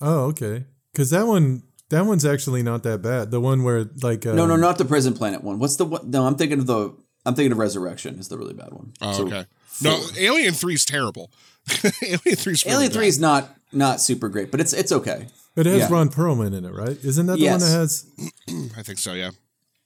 [0.00, 0.64] Oh, okay.
[0.92, 3.30] Because that one that one's actually not that bad.
[3.30, 5.58] The one where like uh, No, no, not the Prison Planet one.
[5.58, 6.10] What's the one?
[6.10, 6.94] No, I'm thinking of the.
[7.26, 8.92] I'm thinking of Resurrection is the really bad one.
[9.00, 9.46] Oh, So, okay.
[9.82, 11.30] No, Alien Three is terrible.
[12.02, 12.92] Alien Three is really Alien.
[12.92, 15.26] Three is not not super great, but it's it's okay.
[15.56, 15.88] It has yeah.
[15.90, 16.96] Ron Perlman in it, right?
[17.04, 17.60] Isn't that the Yes.
[17.62, 18.06] one that has?
[18.78, 19.12] I think so.
[19.14, 19.30] Yeah.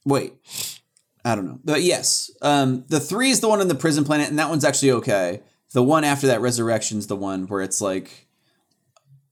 [0.05, 0.33] Wait,
[1.29, 4.29] I don't know, but yes, um, the three is the one in the Prison Planet,
[4.31, 5.43] and that one's actually okay.
[5.73, 8.27] The one after that, Resurrection's the one where it's like,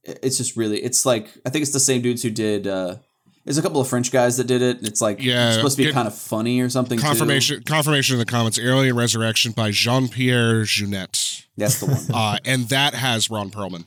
[0.04, 2.66] it's just really, it's like I think it's the same dudes who did.
[2.66, 2.96] Uh,
[3.44, 4.78] there's a couple of French guys that did it.
[4.78, 6.98] And it's like Yeah, it's supposed to be get- kind of funny or something.
[6.98, 7.04] too.
[7.04, 7.62] Confirmation.
[7.62, 8.58] Confirmation in the comments.
[8.58, 11.44] Alien Resurrection by Jean Pierre Jeunet.
[11.56, 12.00] That's the one.
[12.12, 13.84] Uh, and that has Ron Perlman.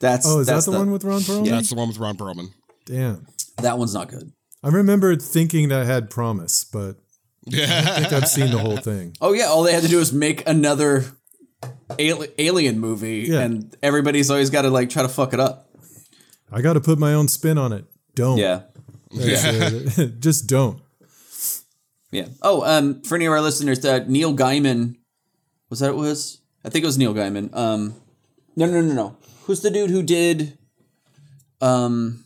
[0.00, 1.48] That's Oh, is that that's the, one with Ron Perlman?
[1.48, 2.52] That's the one with Ron Perlman.
[2.86, 3.26] Damn.
[3.58, 4.32] that one's not good.
[4.64, 6.96] I remember thinking that had promise, but
[7.48, 9.16] I think I've seen the whole thing.
[9.20, 11.04] Oh yeah, all they had to do was make another
[11.98, 13.40] ali- alien movie, Yeah.
[13.40, 15.68] and everybody's always got to like try to fuck it up.
[16.50, 17.84] I got to put my own spin on it.
[18.14, 18.38] Don't.
[18.38, 18.62] Yeah,
[19.12, 19.44] That's,
[19.98, 20.80] uh, just don't.
[22.10, 22.26] yeah.
[22.42, 24.96] Oh, um, for any of our listeners, uh, Neil Gaiman
[25.70, 26.40] was that it was?
[26.64, 27.54] I think it was Neil Gaiman.
[27.54, 27.94] Um,
[28.56, 29.16] no, no, no, no.
[29.44, 30.56] Who's the dude who did?
[31.60, 32.24] Um,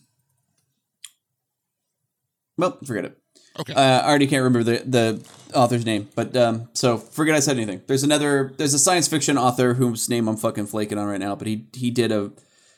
[2.56, 3.18] well, forget it.
[3.60, 3.72] Okay.
[3.74, 7.56] Uh, I already can't remember the the author's name, but um, so forget I said
[7.56, 7.82] anything.
[7.86, 8.52] There's another.
[8.56, 11.66] There's a science fiction author whose name I'm fucking flaking on right now, but he
[11.74, 12.30] he did a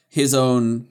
[0.09, 0.88] his own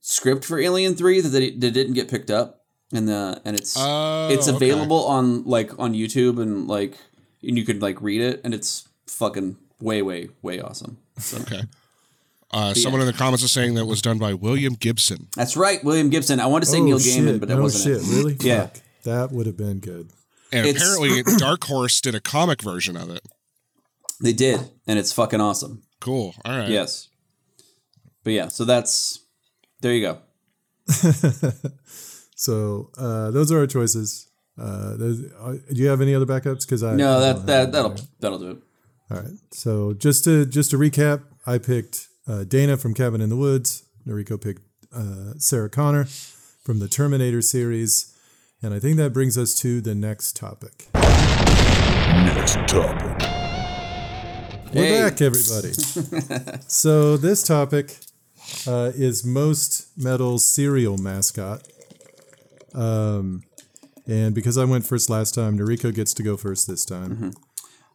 [0.00, 4.28] script for Alien Three that, that didn't get picked up, and the and it's Oh,
[4.30, 4.56] it's okay.
[4.56, 6.96] available on like on YouTube and like
[7.42, 10.98] and you could like read it, and it's fucking way way way awesome.
[11.18, 11.62] So okay.
[12.52, 15.28] Uh, someone in the comments is saying that it was done by William Gibson.
[15.36, 16.40] that's right, William Gibson.
[16.40, 17.22] I wanted to say oh, Neil shit.
[17.22, 18.08] Gaiman, but that no wasn't shit.
[18.08, 18.16] it.
[18.16, 18.36] Really?
[18.40, 18.66] Yeah.
[18.66, 18.80] Fuck.
[19.04, 20.10] That would have been good.
[20.52, 23.26] And It's- apparently Dark Horse did a comic version of it.
[24.22, 25.82] They did, and it's fucking awesome.
[26.00, 26.34] Cool.
[26.44, 26.68] All right.
[26.68, 27.08] Yes.
[28.24, 29.20] But yeah, so that's
[29.80, 30.18] there you go.
[32.34, 34.26] So uh, those are our choices.
[34.58, 36.62] Uh, uh, do you have any other backups?
[36.64, 38.00] Because I No, that don't that have that'll any.
[38.20, 38.56] that'll do it.
[39.10, 39.32] All right.
[39.52, 43.84] So just to just to recap, I picked uh, Dana from Cabin in the Woods.
[44.06, 48.16] Noriko picked uh, Sarah Connor from the Terminator series,
[48.62, 50.88] and I think that brings us to the next topic.
[50.94, 53.26] Next topic.
[54.74, 55.02] We're Hey.
[55.02, 55.72] back, everybody.
[56.68, 57.96] so this topic
[58.66, 61.66] uh, is most metal cereal mascot.
[62.74, 63.42] Um,
[64.06, 67.32] and because I went first last time, Noriko gets to go first this time.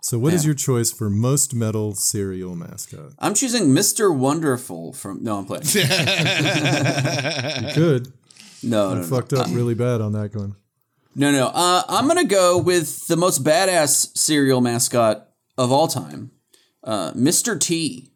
[0.01, 0.49] So, what is Yeah.
[0.49, 3.13] your choice for most metal cereal mascot?
[3.19, 4.15] I'm choosing Mr.
[4.15, 5.63] Wonderful from No, I'm playing.
[7.67, 8.13] You could
[8.63, 9.04] No, no, no.
[9.04, 10.56] fucked up really bad on that one.
[11.15, 11.48] No, no.
[11.48, 16.32] Uh, I'm gonna go with the most badass cereal mascot of all time,
[16.84, 17.60] uh, Mr.
[17.60, 18.12] T.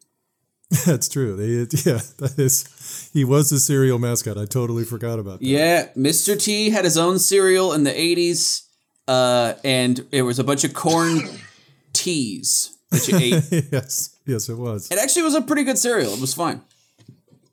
[0.86, 1.34] That's true.
[1.34, 3.10] They, yeah, that is.
[3.12, 4.38] He was a cereal mascot.
[4.38, 5.46] I totally forgot about that.
[5.46, 6.40] Yeah, Mr.
[6.40, 8.66] T had his own cereal in the '80s,
[9.08, 11.22] uh, and it was a bunch of corn
[11.92, 13.64] teas that you ate.
[13.72, 14.90] yes, yes, it was.
[14.90, 16.12] It actually was a pretty good cereal.
[16.12, 16.60] It was fine.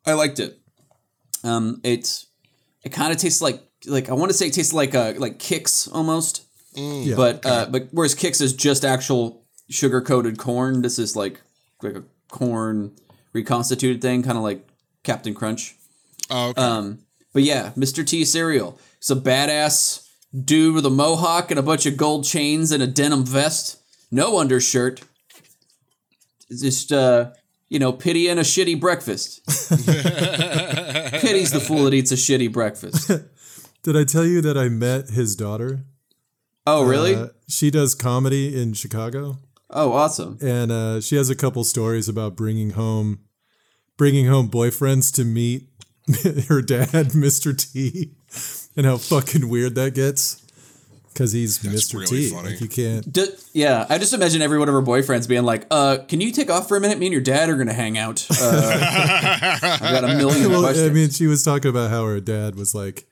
[0.06, 0.60] I liked it.
[1.44, 2.26] Um, it
[2.88, 5.38] it kind of tastes like like I want to say it tastes like uh like
[5.40, 7.16] Kix almost, Yeah.
[7.16, 11.42] but uh, but whereas Kix is just actual sugar coated corn, this is like
[11.84, 12.96] like a corn
[13.34, 14.66] reconstituted thing, kind of like
[15.04, 15.76] Captain Crunch.
[16.30, 16.62] Oh, okay.
[16.62, 17.00] Um,
[17.34, 18.08] but yeah, Mr.
[18.08, 18.80] T cereal.
[19.00, 20.08] He's a badass
[20.46, 23.78] dude with a mohawk and a bunch of gold chains and a denim vest,
[24.12, 25.02] no undershirt.
[26.50, 27.32] It's Just uh,
[27.70, 29.46] you know, pity and a shitty breakfast.
[31.22, 33.08] Pity's the fool that eats a shitty breakfast.
[33.84, 35.86] Did I tell you that I met his daughter?
[36.66, 37.16] Oh, really?
[37.16, 39.38] Uh, she does comedy in Chicago,
[39.70, 40.38] oh, awesome.
[40.42, 43.20] and uh, she has a couple stories about bringing home,
[43.96, 45.70] bringing home boyfriends to meet
[46.50, 47.56] her dad, Mr.
[47.58, 48.12] T,
[48.76, 50.44] and how fucking weird that gets.
[51.18, 51.96] Because he's Mr.
[51.96, 52.30] really T.
[52.30, 52.50] funny.
[52.52, 53.12] Like you can't.
[53.12, 56.32] D- yeah, I just imagine every one of her boyfriends being like, "Uh, can you
[56.32, 57.00] take off for a minute?
[57.00, 58.28] Me and your dad are gonna hang out.
[58.30, 58.80] Uh,
[59.64, 62.56] I've got a million Well, questions." I mean, she was talking about how her dad
[62.56, 63.08] was like,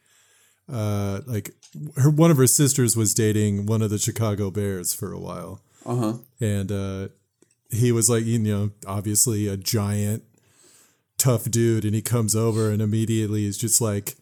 [0.72, 1.50] uh, like
[1.98, 5.62] her one of her sisters was dating one of the Chicago Bears for a while,
[5.84, 6.13] uh huh.
[6.39, 7.08] and uh,
[7.72, 10.24] he was like, you know, obviously a giant,
[11.18, 14.15] tough dude, and he comes over and immediately is just like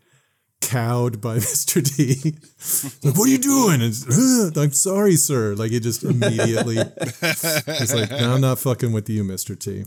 [0.69, 1.81] cowed by Mr.
[1.83, 2.35] T.
[3.07, 3.81] like, what are you doing?
[3.81, 5.55] And I'm sorry, sir.
[5.55, 6.77] Like, he just immediately
[7.21, 9.57] was like, no, I'm not fucking with you, Mr.
[9.57, 9.85] T.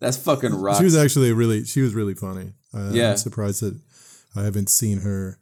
[0.00, 0.78] That's fucking rock.
[0.78, 2.52] She was actually really, she was really funny.
[2.74, 3.10] Uh, Yeah.
[3.12, 3.78] I'm surprised that
[4.36, 5.38] I haven't seen her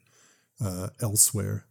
[0.65, 1.67] uh, elsewhere.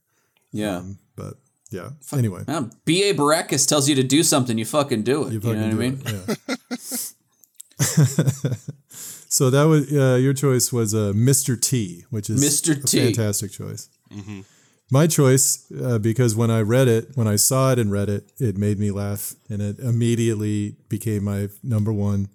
[0.51, 0.83] yeah.
[1.15, 1.35] But
[1.71, 1.89] yeah.
[2.13, 3.13] Anyway, Man, B.A.
[3.13, 5.33] Baracus tells you to do something, you fucking do it.
[5.33, 6.01] You, fucking know what I do mean?
[6.05, 7.13] it,
[8.47, 8.53] yeah.
[9.29, 11.59] so that was uh, your choice was uh, Mr.
[11.59, 12.83] T, which is Mr.
[12.83, 12.99] a T.
[12.99, 13.89] fantastic choice.
[14.89, 18.31] My choice, uh, because when I read it, when I saw it and read it,
[18.39, 22.29] it made me laugh, and it immediately became my number one,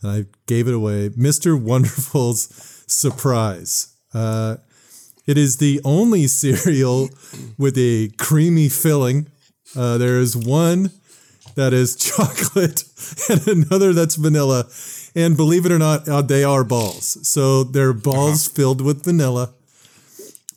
[0.00, 1.08] and I gave it away.
[1.10, 1.60] Mr.
[1.60, 3.96] Wonderful's surprise.
[4.14, 4.56] Uh,
[5.26, 7.08] it is the only cereal
[7.58, 9.26] with a creamy filling.
[9.74, 10.90] Uh, there is one
[11.56, 12.84] that is chocolate
[13.28, 14.66] and another that's vanilla.
[15.14, 17.26] And believe it or not, uh, they are balls.
[17.28, 19.52] So they're balls filled with vanilla.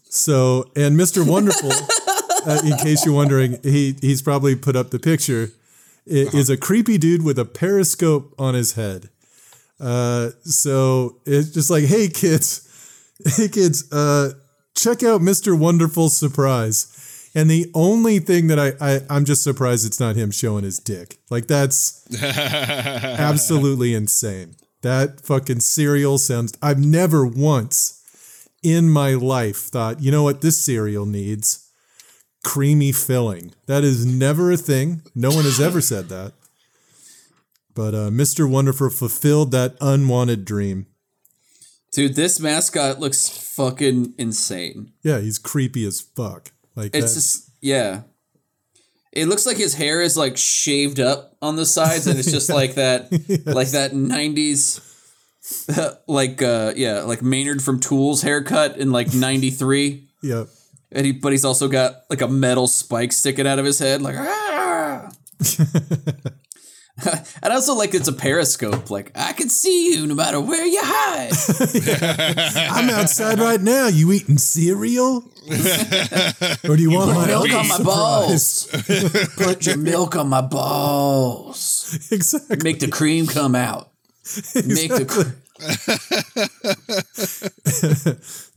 [0.09, 1.27] So, and Mr.
[1.27, 1.71] Wonderful,
[2.49, 5.49] uh, in case you're wondering, he he's probably put up the picture.
[6.07, 9.09] i- Is a creepy dude with a periscope on his head.
[9.79, 12.61] Uh, so it's just like, hey kids,
[13.35, 14.31] hey kids, uh,
[14.73, 15.57] check out Mr.
[15.57, 16.87] Wonderful's surprise.
[17.35, 20.79] And the only thing that I, I I'm just surprised it's not him showing his
[20.79, 21.19] dick.
[21.29, 24.55] Like that's absolutely insane.
[24.81, 26.57] That fucking cereal sounds.
[26.61, 28.01] I've never once
[28.63, 31.69] in my life thought, you know what, this cereal needs
[32.45, 33.53] creamy filling.
[33.65, 35.01] That is never a thing.
[35.13, 36.33] No one has ever said that.
[37.73, 38.49] But uh, Mr.
[38.49, 40.85] Wonderful fulfilled that unwanted dream.
[41.91, 44.93] Dude, this mascot looks fucking insane.
[45.01, 46.51] Yeah, he's creepy as fuck.
[46.75, 48.01] Like It's just, yeah.
[49.11, 52.49] It looks like his hair is like shaved up on the sides, and it's just
[52.61, 53.09] like that,
[53.45, 54.81] like that '90s,
[56.07, 60.07] like uh, yeah, like Maynard from Tool's haircut in like '93.
[60.21, 60.45] yeah.
[60.91, 64.01] And he, but he's also got like a metal spike sticking out of his head,
[64.01, 65.09] like ah.
[67.43, 70.79] and also like it's a periscope, like I can see you no matter where you
[70.81, 71.31] hide.
[72.71, 73.87] I'm outside right now.
[73.87, 75.23] You eating cereal?
[76.63, 78.67] or do you want my milk on my balls.
[79.35, 81.99] Put your milk on my balls.
[82.11, 82.57] Exactly.
[82.63, 83.91] Make the cream come out.
[84.55, 85.35] Make the cr-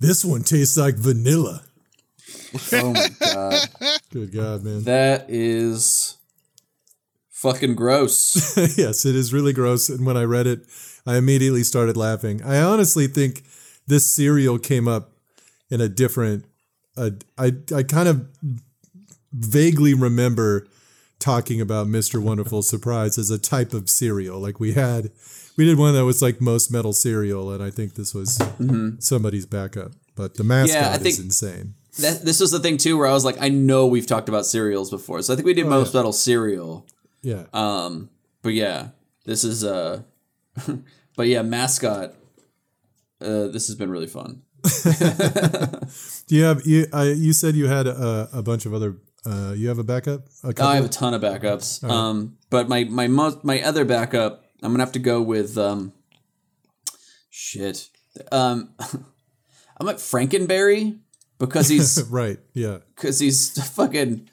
[0.00, 1.62] This one tastes like vanilla.
[2.72, 3.68] oh my god,
[4.10, 4.84] Good God, man.
[4.84, 6.16] that is
[7.38, 8.56] fucking gross.
[8.76, 9.88] yes, it is really gross.
[9.88, 10.66] And when I read it,
[11.06, 12.42] I immediately started laughing.
[12.42, 13.44] I honestly think
[13.86, 15.12] this cereal came up
[15.70, 16.44] in a different.
[16.96, 18.28] Uh, I I kind of
[19.32, 20.66] vaguely remember
[21.20, 22.20] talking about Mr.
[22.20, 24.40] Wonderful Surprise as a type of cereal.
[24.40, 25.10] Like we had,
[25.56, 28.40] we did one that was like most metal cereal, and I think this was
[28.98, 29.92] somebody's backup.
[30.16, 31.04] But the mascot Mm-hmm.
[31.04, 31.74] Yeah, I is insane.
[32.00, 34.46] That, this was the thing too, where I was like, I know we've talked about
[34.46, 36.86] cereals before, so I think we did most metal cereal.
[37.22, 37.44] Yeah.
[37.52, 38.10] Um,
[38.42, 38.88] but yeah,
[39.24, 40.02] this is uh,
[41.16, 42.14] but yeah, mascot.
[43.20, 44.42] Uh, this has been really fun.
[46.26, 46.86] Do you have you?
[46.92, 48.96] I, you said you had a, a bunch of other.
[49.26, 50.26] Uh, you have a backup.
[50.44, 50.66] A couple?
[50.66, 51.88] I have a ton of backups.
[51.88, 55.92] Um, but my my most my other backup, I'm gonna have to go with um,
[57.30, 57.90] shit.
[58.30, 58.74] Um,
[59.80, 60.98] I'm at Frankenberry
[61.38, 62.38] because he's right.
[62.52, 62.78] Yeah.
[62.94, 64.28] because he's fucking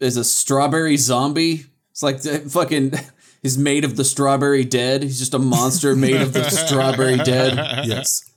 [0.00, 1.66] is a strawberry zombie.
[1.92, 2.92] It's like the fucking
[3.42, 5.02] he's made of the strawberry dead.
[5.02, 7.54] He's just a monster made of the strawberry dead.
[7.86, 8.28] Yes.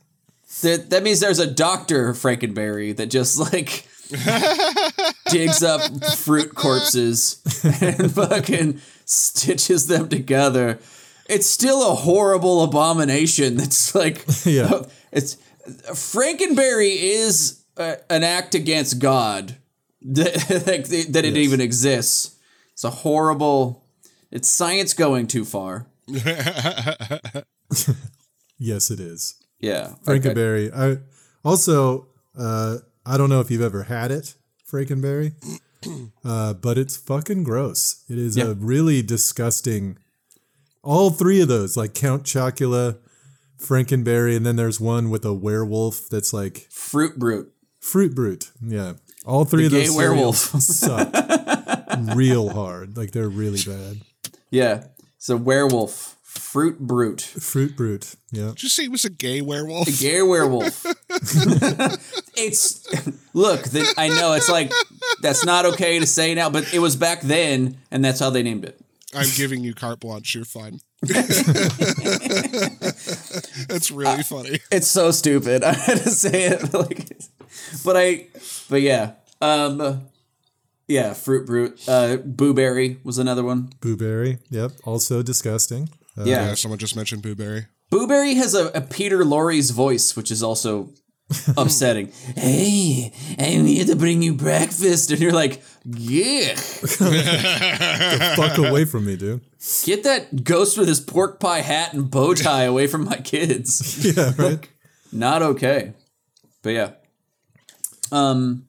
[0.62, 3.88] That that means there's a doctor Frankenberry that just like
[5.30, 5.82] digs up
[6.16, 7.42] fruit corpses
[7.82, 10.80] and fucking stitches them together.
[11.28, 13.58] It's still a horrible abomination.
[13.58, 14.84] That's like Yeah.
[15.12, 15.38] it's
[15.68, 19.56] Frankenberry is uh, an act against God
[20.04, 22.35] that, like, that it even exists.
[22.76, 23.88] It's a horrible.
[24.32, 25.88] It's science going too far.
[28.58, 29.36] Yes, it is.
[29.60, 30.20] Yeah, okay.
[30.34, 30.72] Frankenberry.
[30.74, 31.00] I
[31.44, 32.08] also
[32.38, 34.36] uh, I don't know if you've ever had it,
[34.70, 35.34] Frankenberry,
[36.26, 38.04] uh, but it's fucking gross.
[38.10, 38.46] It is Yeah.
[38.46, 39.98] a really disgusting.
[40.84, 42.98] All three of those, like Count Chocula,
[43.60, 47.52] Frankenberry, and then there's one with a werewolf that's like Fruit Brute.
[47.80, 48.52] Fruit Brute.
[48.66, 48.94] Yeah,
[49.26, 50.36] all three The of gay those werewolf.
[50.38, 51.12] cereals suck
[51.96, 52.98] real hard.
[52.98, 54.02] Like they're really bad.
[54.50, 54.86] Yeah,
[55.18, 56.14] it's a werewolf.
[56.24, 57.22] Fruit Brute.
[57.22, 58.16] Fruit Brute.
[58.32, 58.50] Yeah.
[58.50, 59.88] Did you say it was a gay werewolf?
[60.00, 60.86] Gay werewolf.
[62.36, 62.86] it's
[63.34, 63.64] look.
[63.64, 64.72] The, I know it's like
[65.22, 68.44] that's not okay to say now, but it was back then, and that's how they
[68.44, 68.80] named it.
[69.16, 70.36] I'm giving you carte blanche.
[70.36, 70.80] You're fine.
[73.68, 74.60] That's really funny.
[74.72, 75.64] It's so stupid.
[75.66, 77.18] I had to say it, but like,
[77.86, 78.28] but I,
[78.70, 80.08] but yeah, um,
[80.88, 81.82] yeah, Fruit Brute.
[81.88, 83.70] Uh, Booberry was another one.
[83.80, 84.40] Booberry.
[84.50, 84.72] Yep.
[84.84, 85.90] Also disgusting.
[86.18, 87.68] Uh, Yeah, Yeah, someone just mentioned Booberry.
[87.92, 90.90] Booberry has a, a Peter Lorre's voice, which is also
[91.58, 92.12] upsetting.
[92.36, 96.98] hey, I'm here to bring you breakfast, and you're like, yeah, fuck
[98.58, 99.42] away from me, dude.
[99.84, 104.06] get that ghost with his pork pie hat and bow tie away from my kids.
[104.16, 104.34] Yeah.
[104.38, 104.68] Right.
[105.12, 105.94] Not okay.
[106.62, 106.92] But yeah.
[108.12, 108.68] Um,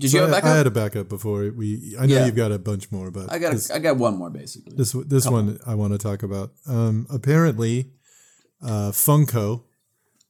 [0.00, 0.50] did you So have a I, backup?
[0.50, 1.94] I had a backup before we.
[2.00, 2.26] I know Yeah.
[2.26, 4.74] you've got a bunch more, but I got this, a, I got one more basically.
[4.76, 6.52] this this one I want to talk about.
[6.66, 7.90] Um, apparently,
[8.62, 9.62] uh, Funko,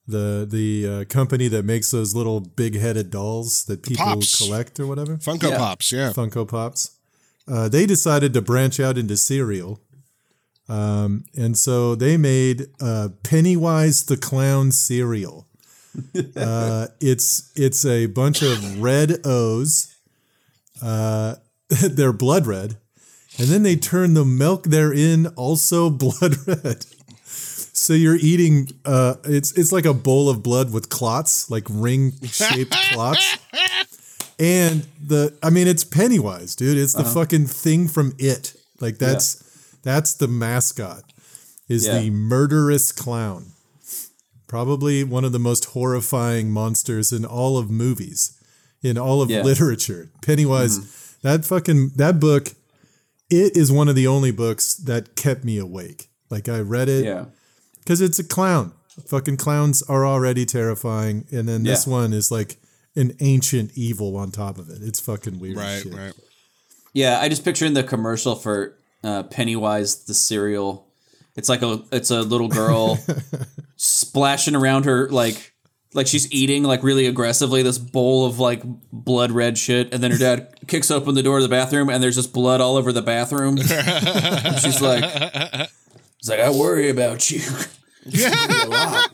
[0.06, 4.38] the the uh, company that makes those little big headed dolls that people Pops.
[4.38, 5.58] collect or whatever, Funko Yeah.
[5.58, 6.12] Pops, yeah.
[6.12, 6.90] Funko Pops.
[7.48, 9.80] Uh, they decided to branch out into cereal.
[10.68, 15.48] Um, and so they made uh, Pennywise the Clown cereal.
[16.36, 19.94] uh, it's it's a bunch of red O's.
[20.82, 21.36] Uh,
[21.68, 22.76] they're blood red,
[23.38, 26.86] and then they turn the milk therein also blood red.
[27.24, 28.68] So you're eating.
[28.84, 33.38] Uh, it's it's like a bowl of blood with clots, like ring shaped clots.
[34.38, 36.78] And the, I mean, it's Pennywise, dude.
[36.78, 38.54] It's the fucking thing from it.
[38.80, 39.34] Like that's
[39.82, 41.02] that's the mascot.
[41.68, 42.00] Is Yeah.
[42.00, 43.52] the murderous clown.
[44.50, 48.32] Probably one of the most horrifying monsters in all of movies,
[48.82, 49.44] in all of Yeah.
[49.44, 50.10] literature.
[50.22, 50.80] Pennywise,
[51.22, 52.54] that fucking that book.
[53.30, 56.10] It is one of the only books that kept me awake.
[56.30, 57.26] Like I read it Yeah.
[57.78, 58.72] because it's a clown.
[59.06, 62.56] Fucking clowns are already terrifying, and then this one is like
[62.96, 64.82] an ancient evil on top of it.
[64.82, 65.58] It's fucking weird.
[65.58, 65.94] Right, shit.
[65.94, 66.12] right.
[66.92, 68.74] Yeah, I just picture in the commercial for
[69.04, 70.88] uh, Pennywise the cereal.
[71.36, 72.98] It's like a it's a little girl
[73.76, 75.54] splashing around her like
[75.94, 78.62] like she's eating like really aggressively this bowl of like
[78.92, 82.02] blood red shit, and then her dad kicks open the door of the bathroom and
[82.02, 83.56] there's just blood all over the bathroom.
[84.60, 85.04] She's like,
[86.18, 87.40] "It's like I worry about you."
[88.06, 89.10] You worry a lot.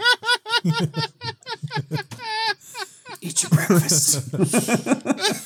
[3.20, 4.30] Eat your breakfast.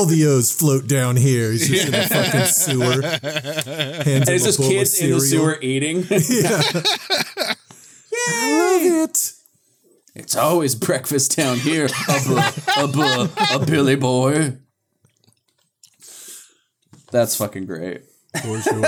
[0.00, 1.52] All the O's float down here.
[1.52, 3.02] He's just in a fucking sewer.
[3.02, 6.06] Hands And it's a just kids in the sewer eating.
[6.10, 6.62] Yeah.
[8.26, 9.32] I love it.
[10.14, 14.56] It's always breakfast down here, a, bu- a, bu- a Billy boy.
[17.12, 18.04] That's fucking great.
[18.42, 18.84] For sure.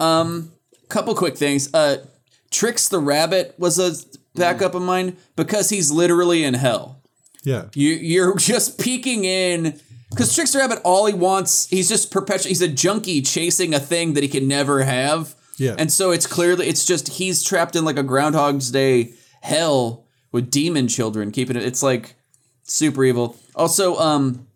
[0.88, 1.72] Couple quick things.
[1.72, 2.04] Uh,
[2.50, 3.92] Trix the rabbit was a
[4.34, 7.02] backup of mine because he's literally in hell.
[7.46, 7.66] Yeah.
[7.74, 9.80] You you're just peeking in
[10.10, 14.14] because Trickster rabbit all he wants he's just perpetual he's a junkie chasing a thing
[14.14, 15.34] that he can never have.
[15.56, 15.76] Yeah.
[15.78, 20.50] And so it's clearly it's just he's trapped in like a Groundhog's Day hell with
[20.50, 21.62] demon children keeping it.
[21.62, 22.16] It's like
[22.64, 23.36] super evil.
[23.54, 24.48] Also, um,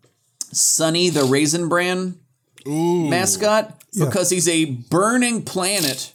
[0.53, 2.18] Sunny the Raisin Bran
[2.66, 6.12] mascot because he's a burning planet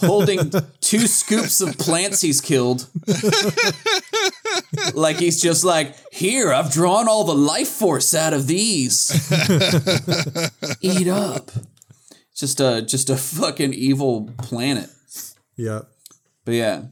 [0.00, 0.50] holding
[0.80, 2.88] two scoops of plants he's killed.
[4.94, 9.10] like he's just like, here, I've drawn all the life force out of these.
[10.80, 11.50] Eat up.
[12.34, 14.90] Just a just a fucking evil planet.
[15.56, 15.82] Yeah.
[16.44, 16.82] But yeah.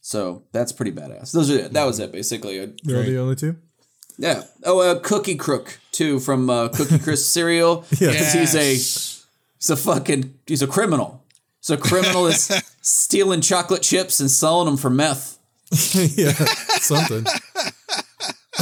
[0.00, 1.32] So that's pretty badass.
[1.32, 2.58] Those are that was it basically.
[2.84, 3.56] They're the only two?
[4.18, 4.44] Yeah.
[4.64, 7.84] Oh, uh, Cookie Crook too from uh, Cookie Crisp cereal.
[7.98, 8.12] Yeah.
[8.12, 11.24] Because he's a he's a fucking he's a criminal.
[11.66, 12.48] So criminal is
[12.80, 15.36] stealing chocolate chips and selling them for meth.
[16.16, 16.30] yeah.
[16.30, 17.26] Something.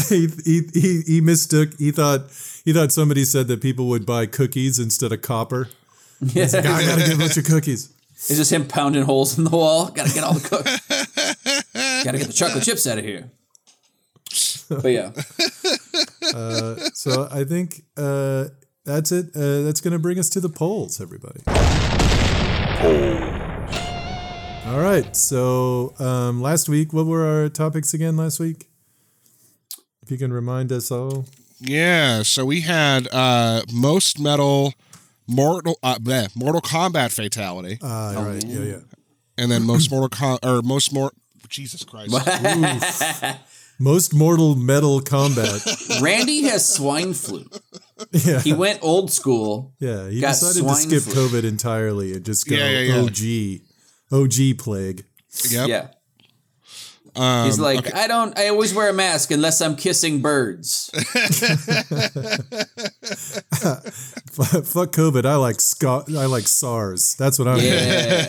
[0.09, 2.31] he, he, he, he mistook, he thought,
[2.65, 5.69] he thought somebody said that people would buy cookies instead of copper.
[6.23, 6.45] Yeah.
[6.45, 7.93] I gotta get a bunch of cookies.
[8.15, 9.91] It's just him pounding holes in the wall.
[9.91, 12.05] Gotta get all the cookies.
[12.05, 13.31] Gotta get the chocolate chips out of here.
[14.71, 15.11] But yeah.
[16.95, 18.47] So I think uh,
[18.87, 19.27] that's it.
[19.37, 21.43] Uh, that's going to bring us to the polls, everybody.
[22.77, 23.21] Polls.
[24.67, 25.15] All right.
[25.17, 28.67] So um, last week, what were our topics again last week?
[30.03, 31.25] If you can remind us all.
[31.61, 34.75] Yeah, so we had uh most metal
[35.27, 38.45] mortal uh, bleh, Mortal Kombat fatality Ah, right.
[38.45, 38.79] Yeah, yeah.
[39.39, 41.13] and then most Mortal Com- or most more
[41.49, 42.13] Jesus Christ.
[43.79, 45.61] Most mortal metal combat.
[46.03, 47.47] Randy has swine flu.
[48.13, 48.41] yeah.
[48.41, 49.73] He went old school.
[49.81, 51.29] Yeah, he got decided to skip flu.
[51.29, 54.21] COVID entirely and just go Yeah, yeah, yeah.
[54.21, 55.05] OG, OG plague.
[55.51, 55.69] Yep.
[55.69, 55.89] Yeah.
[57.17, 57.93] Um, He's like, okay.
[57.93, 58.37] I don't.
[58.37, 60.91] I always wear a mask unless I'm kissing birds.
[64.33, 65.25] Fuck COVID.
[65.25, 66.13] I like Scott.
[66.13, 67.15] I like SARS.
[67.15, 67.59] That's what I'm.
[67.61, 68.27] Yeah.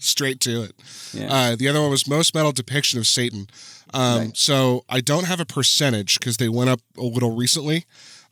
[0.00, 0.72] straight to it.
[1.12, 1.32] Yeah.
[1.32, 3.46] Uh, the other one was most metal depiction of Satan.
[3.94, 4.36] Um, Right.
[4.36, 7.84] So I don't have a percentage because they went up a little recently.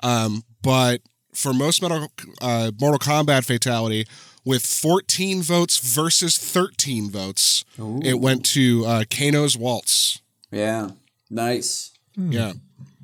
[0.03, 1.01] Um, but
[1.33, 2.09] for most metal
[2.41, 4.07] uh, Mortal Kombat fatality,
[4.45, 7.65] with 14 votes versus 13 votes,
[8.03, 10.21] it went to uh, Kano's Waltz.
[10.51, 10.91] yeah.
[11.31, 11.91] Nice.
[12.17, 12.53] Yeah.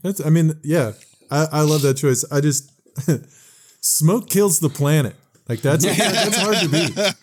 [0.02, 0.24] That's.
[0.24, 0.92] I mean, yeah.
[1.30, 2.24] I, I love that choice.
[2.30, 2.70] I just
[3.80, 5.16] smoke kills the planet.
[5.48, 7.14] Like that's that's hard to beat.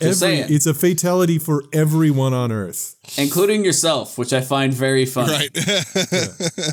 [0.00, 0.46] Every, saying.
[0.50, 2.96] it's a fatality for everyone on Earth.
[3.16, 5.32] Including yourself, which I find very funny.
[5.32, 6.72] Right.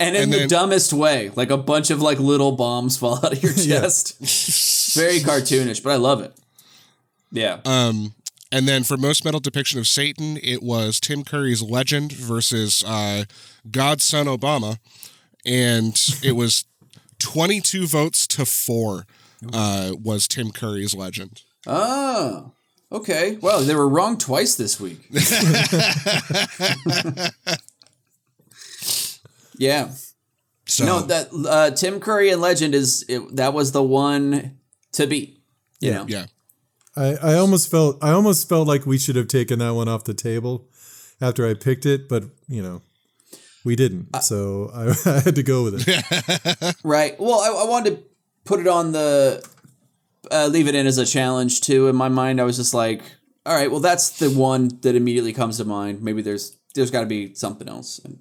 [0.00, 1.30] And in And the then- dumbest way.
[1.36, 3.80] Like a bunch of like little bombs fall out of your Yeah.
[3.80, 4.94] chest.
[4.94, 6.34] very cartoonish, but I love it.
[7.32, 7.60] Yeah.
[7.64, 8.14] Um,
[8.52, 13.24] and then for most metal depiction of Satan, it was Tim Curry's Legend versus uh,
[13.70, 14.78] God's Son Obama,
[15.46, 16.64] and it was
[17.20, 19.06] 22 votes to four.
[19.52, 21.42] Uh, was Tim Curry's Legend?
[21.66, 22.52] Oh.
[22.92, 23.38] Okay.
[23.40, 25.00] Well, they were wrong twice this week.
[29.58, 29.90] yeah.
[30.66, 34.58] So No, that uh, Tim Curry and Legend is it, that was the one
[34.92, 35.40] to beat.
[35.80, 36.06] You know.
[36.08, 36.26] yeah,
[36.96, 40.04] I, I almost felt I almost felt like we should have taken that one off
[40.04, 40.68] the table
[41.20, 42.80] after I picked it, but you know,
[43.64, 44.14] we didn't.
[44.22, 46.76] So I, I had to go with it.
[46.84, 47.18] Right.
[47.18, 48.02] Well, I, I wanted to
[48.44, 49.46] put it on the
[50.30, 51.88] uh, leave it in as a challenge too.
[51.88, 53.02] In my mind, I was just like,
[53.46, 56.02] all right, well, that's the one that immediately comes to mind.
[56.02, 58.18] Maybe there's there's got to be something else, and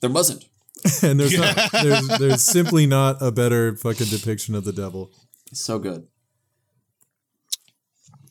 [0.00, 0.44] there wasn't.
[1.02, 5.10] and there's not there's there's simply not a better fucking depiction of the devil.
[5.52, 6.06] So good.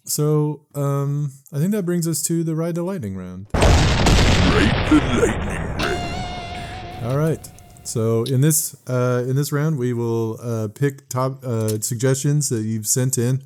[0.06, 3.48] So um I think that brings us to the ride the lightning round.
[3.54, 7.04] Rate the lightning round.
[7.04, 7.50] All right.
[7.88, 12.64] So in this uh, in this round, we will uh, pick top uh, suggestions that
[12.64, 13.42] you've sent in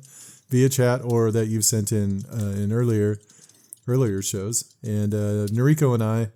[0.50, 3.18] via chat or that you've sent in uh, in earlier
[3.86, 6.32] earlier shows, and uh, Noriko and I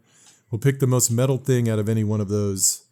[0.53, 2.85] will pick the most metal thing out of any one of those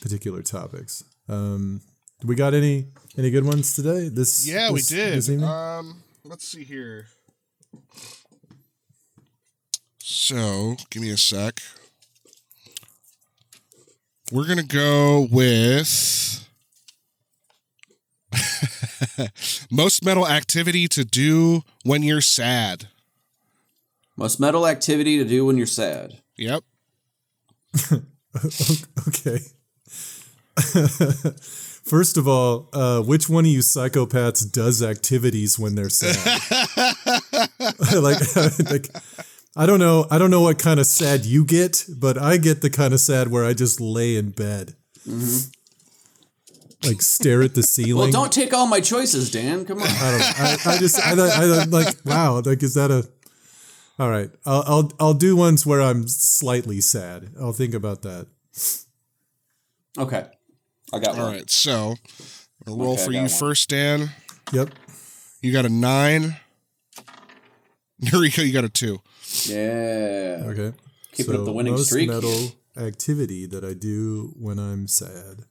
[0.00, 1.04] particular topics.
[1.28, 1.80] Um,
[2.24, 2.86] we got any
[3.16, 4.08] any good ones today?
[4.08, 5.22] This yeah, we did.
[5.22, 5.28] this?
[5.40, 7.06] Um, let's see here.
[9.98, 11.60] So, give me a sec.
[14.32, 16.48] We're gonna go with
[19.70, 22.88] most metal activity to do when you're sad.
[24.16, 26.22] Most metal activity to do when you're sad.
[26.38, 26.64] Yep.
[29.08, 29.40] Okay.
[31.84, 36.40] First of all, uh, which one of you psychopaths does activities when they're sad?
[37.94, 38.20] like,
[38.70, 38.88] like,
[39.56, 40.06] I don't know.
[40.10, 43.00] I don't know what kind of sad you get, but I get the kind of
[43.00, 44.74] sad where I just lay in bed,
[45.06, 45.50] mm-hmm.
[46.88, 47.96] like stare at the ceiling.
[47.96, 49.64] Well, don't take all my choices, Dan.
[49.66, 49.88] Come on.
[49.88, 50.40] I don't.
[50.40, 50.98] I, I just.
[50.98, 52.40] I, I, I'm like, wow.
[52.40, 53.06] Like, is that a?
[53.98, 54.30] All right.
[54.46, 57.30] I'll, I'll I'll do ones where I'm slightly sad.
[57.38, 58.26] I'll think about that.
[59.98, 60.24] Okay,
[60.94, 61.34] I got All one.
[61.34, 61.50] right.
[61.50, 61.96] So,
[62.66, 63.28] I'll roll Okay, for you one.
[63.28, 64.08] first, Dan.
[64.52, 64.70] Yep.
[65.42, 66.36] You got a nine.
[68.02, 69.00] Noriko, you got a two.
[69.48, 70.42] Yeah.
[70.46, 70.72] Okay.
[71.12, 72.08] Keeping up the winning most streak.
[72.08, 75.44] metal activity that I do when I'm sad.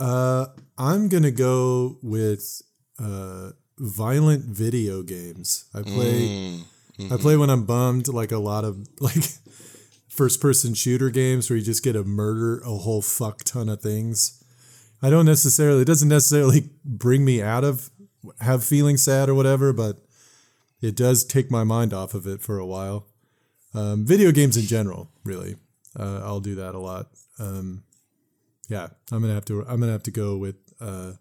[0.00, 0.46] Uh,
[0.76, 2.62] I'm gonna go with
[2.98, 5.66] uh, violent video games.
[5.74, 6.60] I play.
[7.10, 9.22] I play when I'm bummed, like a lot of like
[10.08, 13.80] first person shooter games where you just get to murder a whole fuck ton of
[13.80, 14.42] things.
[15.02, 15.82] I don't necessarily.
[15.82, 17.90] It doesn't necessarily bring me out of
[18.40, 19.98] have feeling sad or whatever, but
[20.80, 23.06] it does take my mind off of it for a while.
[23.74, 25.56] Um, video games in general, really,
[25.98, 27.08] uh, I'll do that a lot.
[27.38, 27.82] Um,
[28.68, 29.60] yeah, I'm gonna have to.
[29.68, 31.12] I'm gonna have to go with uh,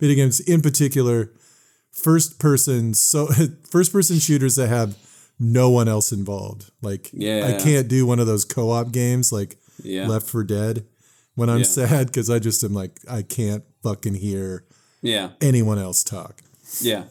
[0.00, 1.32] video games in particular.
[1.90, 3.26] First person, so
[3.70, 4.96] first person shooters that have
[5.40, 6.70] no one else involved.
[6.82, 7.46] Like, Yeah.
[7.56, 10.06] I can't do one of those co-op games like Yeah.
[10.08, 10.84] Left 4 Dead
[11.34, 11.64] when I'm Yeah.
[11.64, 14.64] sad because I just am like I can't fucking hear
[15.02, 15.30] Yeah.
[15.40, 16.42] anyone else talk.
[16.80, 17.04] Yeah.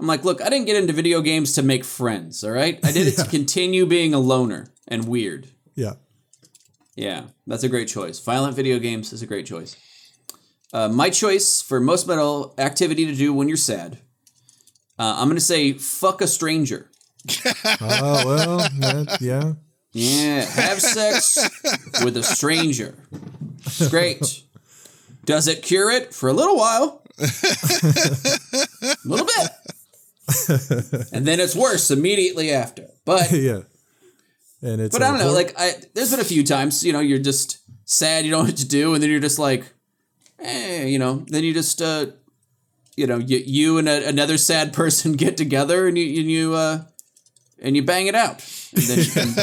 [0.00, 2.78] I'm like, look, I didn't get into video games to make friends, all right?
[2.84, 5.48] I did it to continue being a loner and weird.
[5.74, 5.94] Yeah.
[6.96, 8.18] Yeah, that's a great choice.
[8.18, 9.76] Violent video games is a great choice.
[10.72, 13.98] Uh, my choice for most metal activity to do when you're sad.
[14.98, 16.90] Uh, I'm gonna say fuck a stranger.
[17.80, 19.52] Oh well, that, yeah.
[19.92, 21.38] Yeah, have sex
[22.04, 22.94] with a stranger.
[23.90, 24.42] Great.
[25.24, 27.02] Does it cure it for a little while?
[27.18, 27.26] a
[29.04, 29.50] little bit.
[31.12, 32.88] And then it's worse immediately after.
[33.04, 33.62] But yeah.
[34.62, 35.32] And it's But I don't know.
[35.32, 38.48] Like, I there's been a few times, you know, you're just sad, you don't know
[38.50, 39.64] what to do, and then you're just like,
[40.38, 42.06] eh, you know, then you just, uh,
[42.96, 46.54] you know, you, you and a, another sad person get together, and you and you
[46.54, 46.82] uh,
[47.60, 49.34] and you bang it out, and then you, can,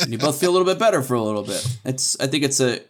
[0.00, 1.66] and you both feel a little bit better for a little bit.
[1.84, 2.80] It's, I think it's a,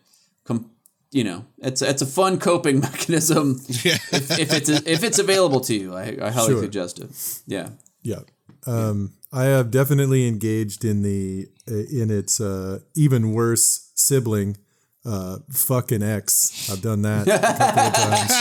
[0.44, 0.70] com-
[1.10, 3.94] you know, it's it's a fun coping mechanism Yeah.
[4.12, 5.94] if, if it's if it's available to you.
[5.94, 6.62] I, I highly Sure.
[6.62, 7.10] suggest it.
[7.46, 7.68] Yeah.
[8.02, 8.20] Yeah.
[8.66, 14.56] Um, I have definitely engaged in the in its uh, even worse sibling,
[15.04, 16.68] uh, fucking ex.
[16.70, 18.32] I've done that a couple of times.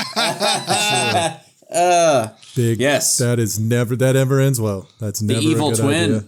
[2.55, 2.80] Big.
[2.80, 3.18] yes.
[3.18, 3.95] That is never.
[3.95, 4.88] That ever ends well.
[4.99, 6.15] That's the never evil a good twin.
[6.15, 6.24] idea.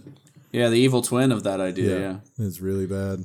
[0.52, 1.98] Yeah, the evil twin of that idea.
[2.00, 2.16] Yeah.
[2.46, 3.24] It's really bad.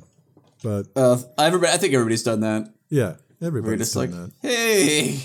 [0.63, 2.71] But Uh, everybody, I think everybody's done that.
[2.89, 4.31] Yeah, We're everybody's just like, that.
[4.41, 5.19] hey,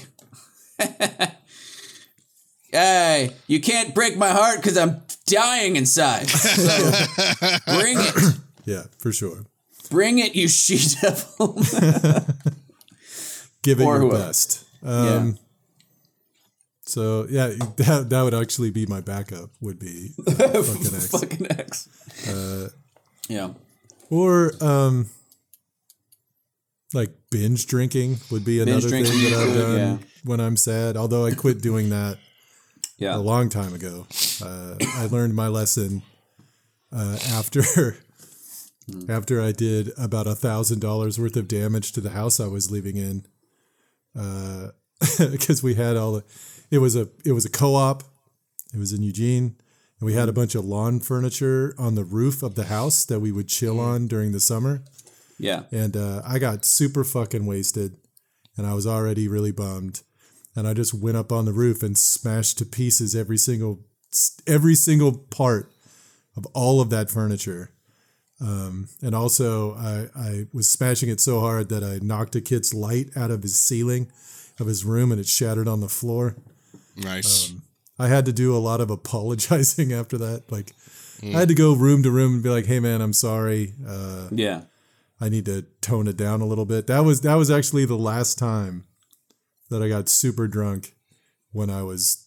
[2.73, 6.29] hey, you can't break my heart because I'm dying inside.
[6.29, 6.91] So
[7.81, 8.35] bring it,
[8.65, 9.45] Yeah, for sure.
[9.91, 11.55] bring it, you she devil.
[13.63, 14.19] Give it Or your whoever.
[14.19, 14.65] best.
[14.83, 15.39] Um,
[16.87, 19.51] So yeah, that, that would actually be my backup.
[19.61, 20.33] Would be uh,
[20.63, 21.07] fucking ex.
[21.09, 21.89] Fucking ex.
[23.29, 23.51] yeah.
[24.09, 25.09] Or um
[26.93, 29.99] like binge drinking would be another thing that I've done yeah.
[30.25, 30.97] when I'm sad.
[30.97, 32.19] Although I quit doing that
[32.99, 33.17] Yeah.
[33.17, 34.07] a long time ago.
[34.45, 36.03] Uh, I learned my lesson
[36.93, 37.63] uh, after
[38.91, 39.11] Hmm.
[39.11, 42.71] after I did about a thousand dollars worth of damage to the house I was
[42.71, 43.25] living in.
[45.19, 46.25] Because we had all the,
[46.71, 48.03] it was a it was a co-op.
[48.75, 49.57] It was in Eugene,
[49.99, 53.21] and we had a bunch of lawn furniture on the roof of the house that
[53.21, 53.81] we would chill Hmm.
[53.81, 54.83] on during the summer.
[55.41, 55.63] Yeah.
[55.73, 57.97] And uh, I got super fucking wasted,
[58.57, 60.03] and I was already really bummed.
[60.57, 63.81] And I just went up on the roof and smashed to pieces every single
[64.47, 65.73] every single part
[66.37, 67.71] of all of that furniture.
[68.41, 72.73] Um, and also, I, I was smashing it so hard that I knocked a kid's
[72.75, 74.11] light out of his ceiling
[74.59, 76.37] of his room, and it shattered on the floor.
[76.97, 77.53] Nice.
[77.99, 80.51] I had to do a lot of apologizing after that.
[80.51, 80.73] Like,
[81.23, 83.75] I had to go room to room and be like, "Hey, man, I'm sorry.
[83.87, 84.63] Uh, Yeah.
[85.21, 86.87] I need to tone it down a little bit.
[86.87, 88.85] That was that was actually the last time
[89.71, 90.95] that I got super drunk
[91.53, 92.27] when I was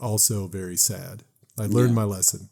[0.00, 1.22] also very sad.
[1.58, 2.48] I learned my lesson.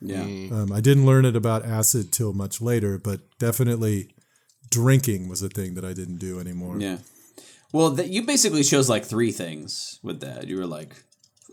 [0.00, 0.22] Yeah.
[0.22, 4.14] Um, I didn't learn it about acid till much later, but definitely
[4.70, 6.78] drinking was a thing that I didn't do anymore.
[6.78, 6.98] Yeah.
[7.72, 10.46] Well, th- you basically chose like three things with that.
[10.46, 10.94] You were like,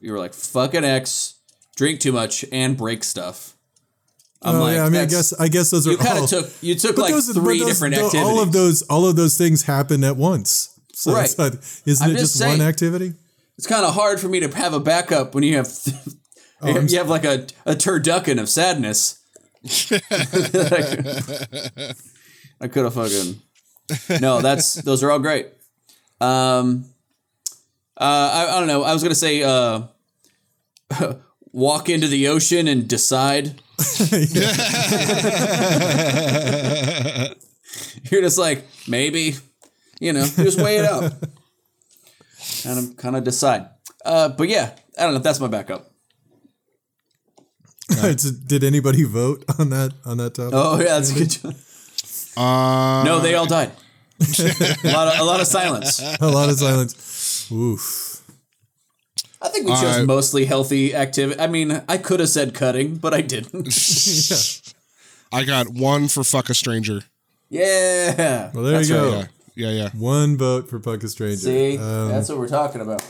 [0.01, 1.35] you were like, fucking ex,
[1.75, 3.52] drink too much, and break stuff.
[4.45, 6.29] I'm oh like, yeah, I mean, I guess I guess those are you kind of
[6.29, 8.27] took you took like those- three those- different tho- activities.
[8.29, 10.69] All of those, all of those things happen at once.
[10.93, 11.23] So Right.
[11.25, 11.53] it's not,
[11.85, 12.59] isn't I'm it just just, saying.
[12.59, 13.13] one activity?
[13.57, 15.67] It's kind of hard for me to have a backup when you have
[16.61, 19.19] Oh, you, have, you have like a a turducken of sadness.
[22.61, 23.41] I could have fucking
[24.21, 24.41] no.
[24.41, 25.47] That's those are all great.
[26.21, 26.85] Um,
[27.97, 28.83] uh, I, I don't know.
[28.83, 29.83] I was gonna say uh,
[31.53, 33.61] walk into the ocean and decide.
[38.11, 39.35] You're just like maybe,
[39.99, 41.13] you know, just weigh it out,
[42.63, 43.67] kind of kind of decide.
[44.05, 45.19] Uh, but yeah, I don't know.
[45.19, 45.89] That's my backup.
[48.47, 50.53] Did anybody vote on that on that topic?
[50.53, 51.29] Oh yeah, that's a good.
[51.29, 51.55] Job.
[52.35, 53.71] Uh, No, they all died.
[54.39, 55.99] a lot of a lot of silence.
[56.21, 57.49] A lot of silence.
[57.51, 58.02] Oof.
[59.43, 61.39] I think we chose Uh, mostly healthy activity.
[61.39, 63.67] I mean, I could have said cutting, but I didn't.
[65.33, 67.01] I got one for fuck a stranger.
[67.49, 68.51] yeah.
[68.53, 69.15] Well, there That's you go.
[69.17, 69.27] right.
[69.55, 69.89] Yeah, yeah, yeah.
[69.95, 71.37] One vote for fuck a Stranger.
[71.37, 73.03] See, Um, that's what we're talking about.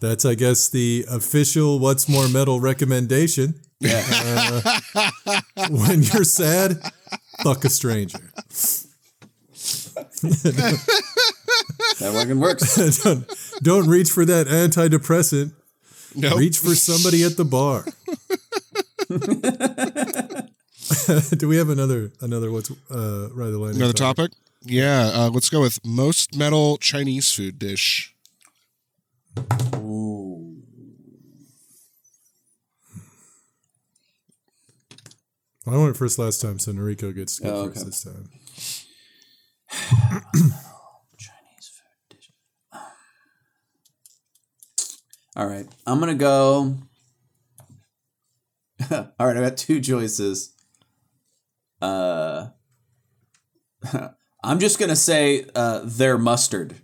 [0.00, 3.54] that's, I guess, the official What's More Metal recommendation.
[3.78, 4.02] Yeah.
[5.70, 6.80] When you're sad,
[7.44, 8.32] fuck a stranger.
[9.94, 12.76] that fucking works.
[13.02, 13.30] don't,
[13.62, 15.52] don't, reach for that antidepressant.
[16.14, 16.38] Nope.
[16.38, 17.84] Reach for somebody at the bar.
[21.38, 23.76] Do we have another another what's uh The line?
[23.76, 24.32] Another topic?
[24.32, 24.38] topic?
[24.64, 28.14] Yeah, uh, let's go with most metal Chinese food dish.
[29.76, 30.62] Ooh.
[35.66, 37.74] I went first last time, so Noriko gets to go oh, okay.
[37.74, 38.28] first this time.
[41.16, 42.30] Chinese food dish.
[45.36, 46.76] All right, I'm gonna go.
[48.90, 50.54] All right, I got two choices.
[51.80, 52.48] Uh,
[54.44, 56.74] I'm just gonna say uh, they're mustard.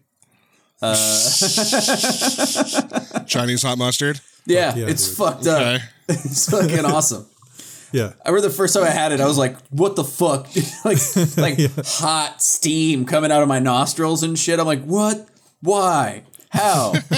[3.26, 4.20] Chinese hot mustard.
[4.46, 5.16] Yeah, yeah, it's dude.
[5.16, 5.60] fucked up.
[5.60, 5.84] Okay.
[6.08, 7.26] It's fucking awesome.
[7.92, 8.12] Yeah.
[8.24, 10.48] I remember the first time I had it, I was like, "What the fuck?"
[10.84, 10.98] like,
[11.36, 14.58] like hot steam coming out of my nostrils and shit.
[14.60, 15.28] I'm like, "What?
[15.62, 16.24] Why?
[16.50, 16.94] How?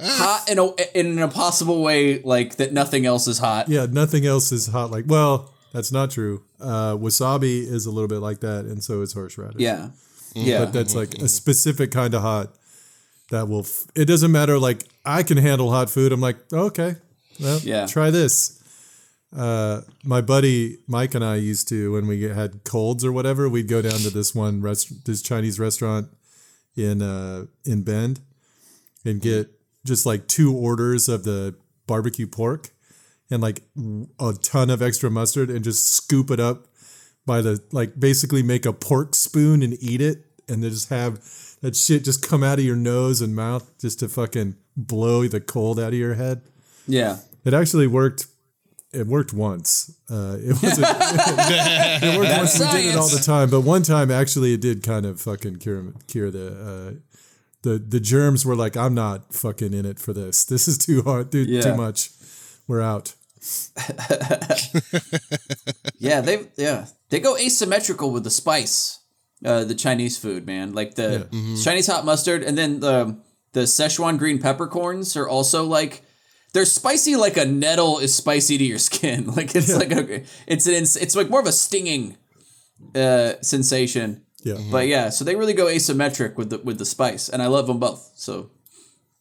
[0.00, 2.72] hot in a in an impossible way, like that.
[2.72, 6.42] Nothing else is hot." Yeah, nothing else is hot like well, that's not true.
[6.60, 9.60] Uh, wasabi is a little bit like that, and so is horseradish.
[9.60, 9.90] Yeah,
[10.34, 10.64] yeah.
[10.64, 12.54] But that's like a specific kind of hot
[13.30, 16.12] that will f- it doesn't matter like I can handle hot food.
[16.12, 16.96] I'm like, oh, okay.
[17.40, 17.86] Well, Yeah.
[17.86, 18.59] try this.
[19.36, 23.68] Uh, my buddy Mike and I used to when we had colds or whatever, we'd
[23.68, 26.08] go down to this one rest this Chinese restaurant
[26.76, 28.20] in uh in Bend
[29.04, 29.50] and get
[29.84, 31.54] just like two orders of the
[31.86, 32.70] barbecue pork
[33.30, 33.62] and like
[34.18, 36.66] a ton of extra mustard and just scoop it up
[37.24, 41.20] by the like basically make a pork spoon and eat it and then just have
[41.62, 45.40] that shit just come out of your nose and mouth just to fucking blow the
[45.40, 46.42] cold out of your head.
[46.86, 47.18] yeah.
[47.42, 48.26] It actually worked.
[48.92, 49.94] It worked once.
[50.10, 50.86] Uh, it wasn't.
[52.02, 52.58] it worked once.
[52.58, 55.56] We did it all the time, but one time actually it did kind of fucking
[55.56, 56.48] cure cure the.
[56.48, 57.00] Uh,
[57.62, 60.46] the, the germs were like, I'm not fucking in it for this.
[60.46, 61.46] This is too hard, dude.
[61.50, 61.60] Yeah.
[61.60, 62.08] Too much.
[62.66, 63.14] We're out.
[66.00, 69.00] Yeah, they yeah they go asymmetrical with the spice,
[69.44, 70.72] uh, the Chinese food, man.
[70.72, 71.28] Like the
[71.62, 73.18] Chinese hot mustard, and then the
[73.52, 76.02] the Szechuan green peppercorns are also like
[76.52, 79.26] they're spicy like a nettle is spicy to your skin.
[79.36, 82.16] Like it's like a it's an ins- it's like more of a stinging
[82.94, 84.22] uh, sensation.
[84.42, 84.58] Yeah.
[84.70, 87.66] But yeah, so they really go asymmetric with the with the spice, and I love
[87.66, 88.12] them both.
[88.14, 88.50] So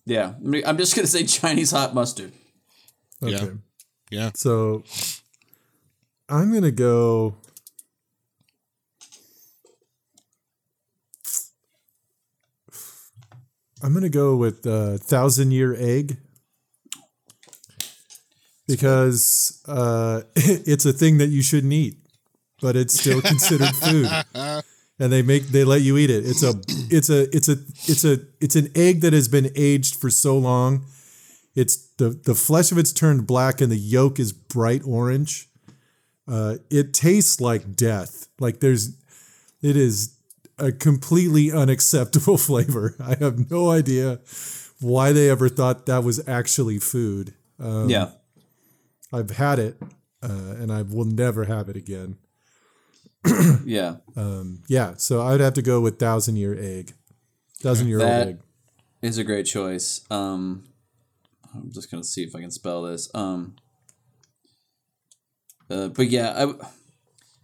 [0.05, 2.31] yeah, I mean, I'm just gonna say Chinese hot mustard.
[3.21, 3.31] Okay.
[3.31, 3.49] Yeah.
[4.09, 4.31] Yeah.
[4.33, 4.83] So
[6.27, 7.35] I'm gonna go.
[13.81, 16.17] I'm gonna go with uh, thousand year egg
[18.69, 21.97] because uh, it's a thing that you shouldn't eat,
[22.61, 24.07] but it's still considered food,
[24.99, 26.23] and they make they let you eat it.
[26.25, 26.49] It's a
[26.95, 27.57] it's a it's a
[27.87, 30.85] it's a it's an egg that has been aged for so long.
[31.55, 35.49] It's the the flesh of it's turned black and the yolk is bright orange.
[36.27, 38.27] Uh, it tastes like death.
[38.39, 38.95] Like there's,
[39.63, 40.15] it is
[40.59, 42.95] a completely unacceptable flavor.
[43.03, 44.19] I have no idea
[44.79, 47.33] why they ever thought that was actually food.
[47.59, 48.11] yeah.
[49.11, 49.81] I've had it,
[50.21, 52.17] uh, and I will never have it again.
[53.65, 53.97] Yeah.
[54.67, 56.93] Yeah, so I'd have to go with thousand year egg,
[57.61, 58.39] thousand year old egg.
[59.01, 60.01] is a great choice.
[60.09, 60.65] Um,
[61.53, 63.09] I'm just gonna see if I can spell this.
[63.13, 63.55] Um,
[65.69, 66.55] uh, but yeah, I, I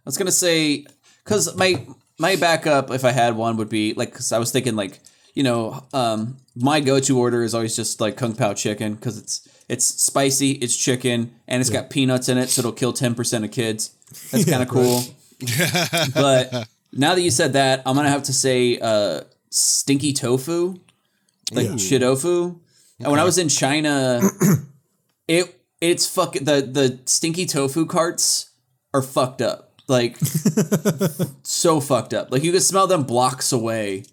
[0.05, 0.85] was gonna say
[1.23, 1.85] because my
[2.19, 4.99] my backup, if I had one, would be like because I was thinking like
[5.33, 9.17] you know um, my go to order is always just like kung pao chicken because
[9.17, 13.15] it's it's spicy, it's chicken, and it's got peanuts in it, so it'll kill ten
[13.15, 13.95] percent of kids.
[14.31, 15.03] That's kind of cool.
[16.13, 20.79] but now that you said that, I'm gonna have to say uh, stinky tofu
[21.51, 22.59] like shidofu.
[22.99, 24.21] And when I was in China,
[25.27, 28.51] it it's fucking the the stinky tofu carts
[28.93, 29.81] are fucked up.
[29.87, 30.17] Like
[31.43, 32.31] so fucked up.
[32.31, 34.05] Like you can smell them blocks away.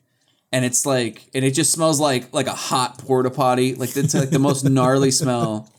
[0.52, 3.74] And it's like and it just smells like like a hot porta potty.
[3.74, 5.72] Like it's like the most gnarly smell.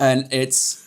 [0.00, 0.84] And it's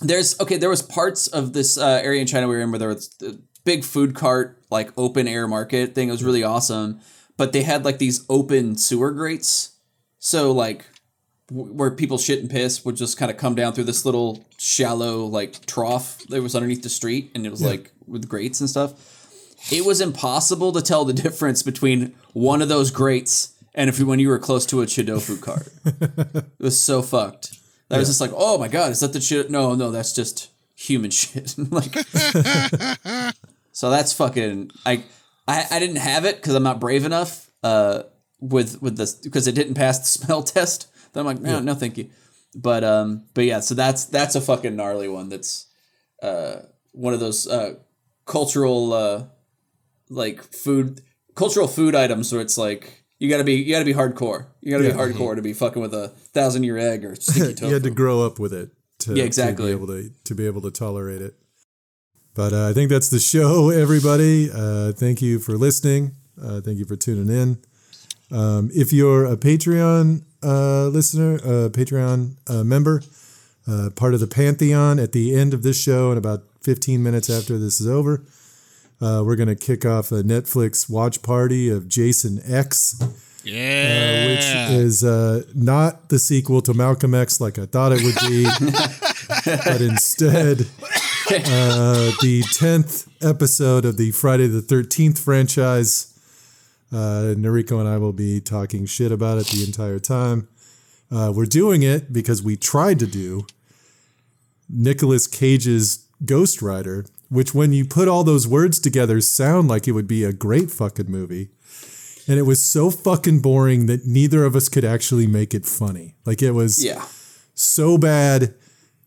[0.00, 2.78] there's okay, there was parts of this uh, area in China we were in where
[2.78, 6.08] there was the big food cart, like open air market thing.
[6.08, 7.00] It was really awesome.
[7.36, 9.76] But they had like these open sewer grates.
[10.18, 10.84] So like
[11.48, 14.44] w- where people shit and piss would just kind of come down through this little
[14.58, 18.68] shallow like trough that was underneath the street and it was like with grates and
[18.70, 19.17] stuff.
[19.70, 24.18] It was impossible to tell the difference between one of those grates and if when
[24.18, 25.68] you were close to a chidofu cart.
[25.84, 27.58] it was so fucked.
[27.90, 29.50] I was just like, oh my god, is that the shit?
[29.50, 31.54] No, no, that's just human shit.
[31.70, 31.94] like,
[33.72, 34.70] so that's fucking.
[34.84, 35.04] I
[35.46, 37.50] I, I didn't have it because I'm not brave enough.
[37.62, 38.02] Uh,
[38.40, 40.88] with with this because it didn't pass the smell test.
[41.12, 42.10] Then I'm like, no, no, thank you.
[42.54, 45.28] But um, but yeah, so that's that's a fucking gnarly one.
[45.28, 45.66] That's
[46.22, 47.74] uh one of those uh
[48.26, 49.24] cultural uh
[50.10, 51.02] like food
[51.34, 54.46] cultural food items where it's like you gotta be you gotta be hardcore.
[54.60, 54.92] You gotta Yeah.
[54.92, 57.66] be hardcore to be fucking with a thousand year egg or stinky tofu.
[57.68, 60.46] You had to grow up with it to, Yeah, to be able to to be
[60.46, 61.34] able to tolerate it.
[62.34, 64.48] But uh, I think that's the show, everybody.
[64.52, 66.12] Uh, thank you for listening.
[66.40, 67.58] Uh, thank you for tuning in.
[68.30, 73.02] Um, if you're a Patreon uh, listener, a Patreon uh, member,
[73.66, 77.28] uh, part of the Pantheon, at the end of this show, and about 15 minutes
[77.28, 78.22] after this is over,
[79.00, 82.96] uh, we're going to kick off a Netflix watch party of Jason X
[83.44, 83.54] Yeah.
[84.24, 88.16] uh, which is uh, not the sequel to Malcolm X like I thought it would
[88.28, 88.44] be,
[89.64, 90.60] but instead
[91.30, 96.14] uh, the 10th episode of the Friday the 13th franchise.
[96.90, 100.48] Uh, Noriko and I will be talking shit about it the entire time.
[101.10, 103.46] Uh, we're doing it because we tried to do
[104.70, 109.92] Nicolas Cage's Ghost Rider, which, when you put all those words together, sound like it
[109.92, 111.50] would be a great fucking movie
[112.28, 116.14] and it was so fucking boring that neither of us could actually make it funny.
[116.26, 117.06] Like it was Yeah.
[117.54, 118.54] so bad.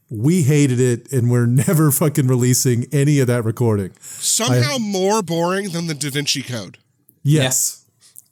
[0.09, 3.91] We hated it, and we're never fucking releasing any of that recording.
[4.01, 6.79] Somehow more boring than the Da Vinci Code.
[7.23, 7.85] Yes,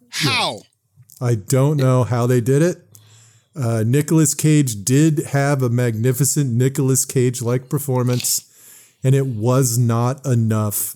[0.10, 0.62] How?
[1.22, 2.82] I don't know how they did it.
[3.56, 8.49] Uh, Nicolas Cage did have a magnificent Nicolas Cage like performance,
[9.04, 10.95] and it was not enough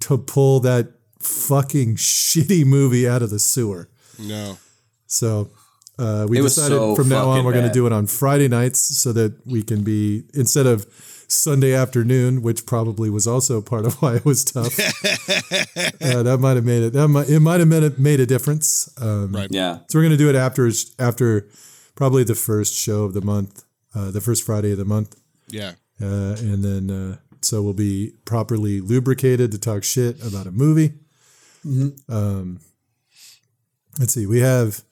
[0.00, 3.88] to pull that fucking shitty movie out of the sewer.
[4.18, 4.58] No.
[5.06, 5.50] So
[5.98, 8.48] uh, we It decided so from now on we're going to do it on Friday
[8.48, 10.86] nights so that we can be instead of
[11.30, 14.78] Sunday afternoon, which probably was also part of why it was tough.
[14.78, 16.92] uh, that might have made it.
[16.92, 18.88] That might it might have made a, made a difference.
[19.00, 19.48] Um, Right.
[19.50, 19.80] Yeah.
[19.88, 21.48] So we're going to do it after after
[21.96, 23.64] probably the first show of the month,
[23.94, 25.16] uh, the first Friday of the month,
[25.48, 25.72] Yeah.
[26.00, 30.94] Uh, and then uh, so we'll be properly lubricated to talk shit about a movie.
[32.08, 32.60] Um,
[33.98, 34.82] let's see, we have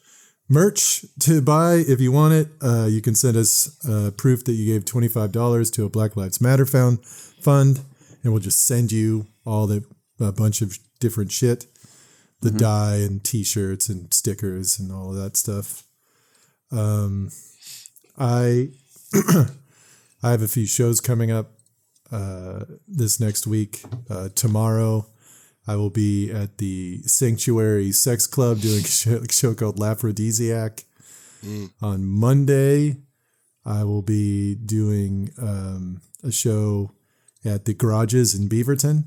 [0.49, 2.49] merch to buy if you want it.
[2.63, 5.89] Uh, you can send us uh, proof that you gave twenty five dollars to a
[5.89, 7.81] Black Lives Matter found fund,
[8.23, 9.85] and we'll just send you all the
[10.21, 11.67] a bunch of different shit,
[12.41, 15.85] the dye and T-shirts and stickers and all of that stuff.
[16.73, 17.31] Um,
[18.19, 18.71] I
[20.27, 21.53] I have a few shows coming up
[22.11, 23.85] uh, this next week.
[24.11, 25.07] Uh, tomorrow,
[25.69, 30.83] I will be at the Sanctuary Sex Club doing a show, a show called Laphrodisiac.
[31.81, 32.97] On Monday,
[33.65, 36.91] I will be doing um, a show
[37.45, 39.05] at the Garages in Beaverton,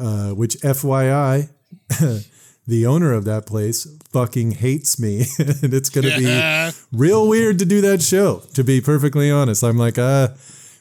[0.00, 1.50] uh, which, FYI,
[2.66, 7.58] the owner of that place fucking hates me, and it's going to be real weird
[7.60, 8.42] to do that show.
[8.54, 10.28] To be perfectly honest, I'm like, uh,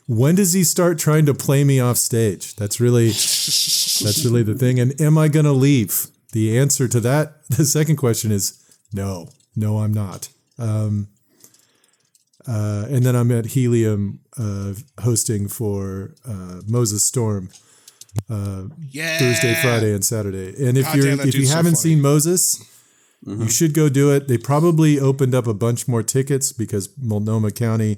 [0.08, 2.56] when does he start trying to play me off stage?
[2.56, 4.80] That's really, that's really the thing.
[4.80, 6.08] And am I going to leave?
[6.32, 8.62] The answer to that, the second question is
[8.94, 10.30] no, no, I'm not.
[10.58, 11.08] Um,
[12.48, 17.50] uh, and then I'm at Helium uh, hosting for uh, Moses Storm
[18.30, 19.20] Yeah.
[19.20, 20.68] Thursday, Friday, and Saturday.
[20.68, 22.64] And if God you're damn, if you haven't seen Moses,
[23.26, 24.28] you should go do it.
[24.28, 27.98] They probably opened up a bunch more tickets because Multnomah County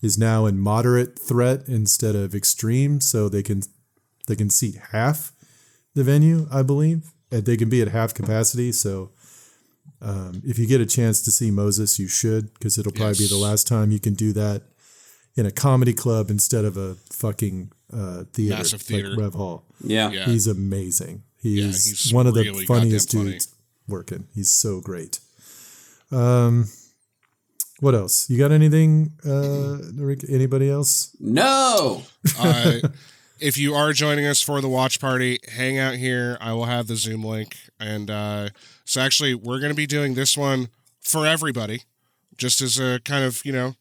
[0.00, 3.62] is now in moderate threat instead of extreme, so they can
[4.26, 5.32] they can seat half
[5.94, 7.12] the venue, I believe.
[7.30, 8.70] And they can be at half capacity.
[8.70, 9.10] So
[10.00, 13.26] um, if you get a chance to see Moses, you should because it'll probably be
[13.26, 14.62] the last time you can do that
[15.36, 19.10] in a comedy club instead of a fucking uh, theater, Massive theater.
[19.10, 19.64] like Rev Hall.
[19.82, 20.10] Yeah.
[20.10, 20.24] Yeah.
[20.26, 21.22] He's amazing.
[21.40, 23.30] He's, he's one of the funniest goddamn funny.
[23.32, 23.54] dudes
[23.86, 24.28] working.
[24.34, 25.20] He's so great.
[26.10, 26.68] Um,
[27.80, 28.30] what else?
[28.30, 29.76] You got anything, uh,
[30.28, 31.14] Anybody else?
[31.20, 32.02] No.
[32.38, 32.80] uh,
[33.40, 36.38] if you are joining us for the watch party, hang out here.
[36.40, 37.56] I will have the Zoom link.
[37.78, 38.48] And uh,
[38.84, 40.68] so, actually, we're going to be doing this one
[41.00, 41.82] for everybody,
[42.38, 43.74] just as a kind of, you know,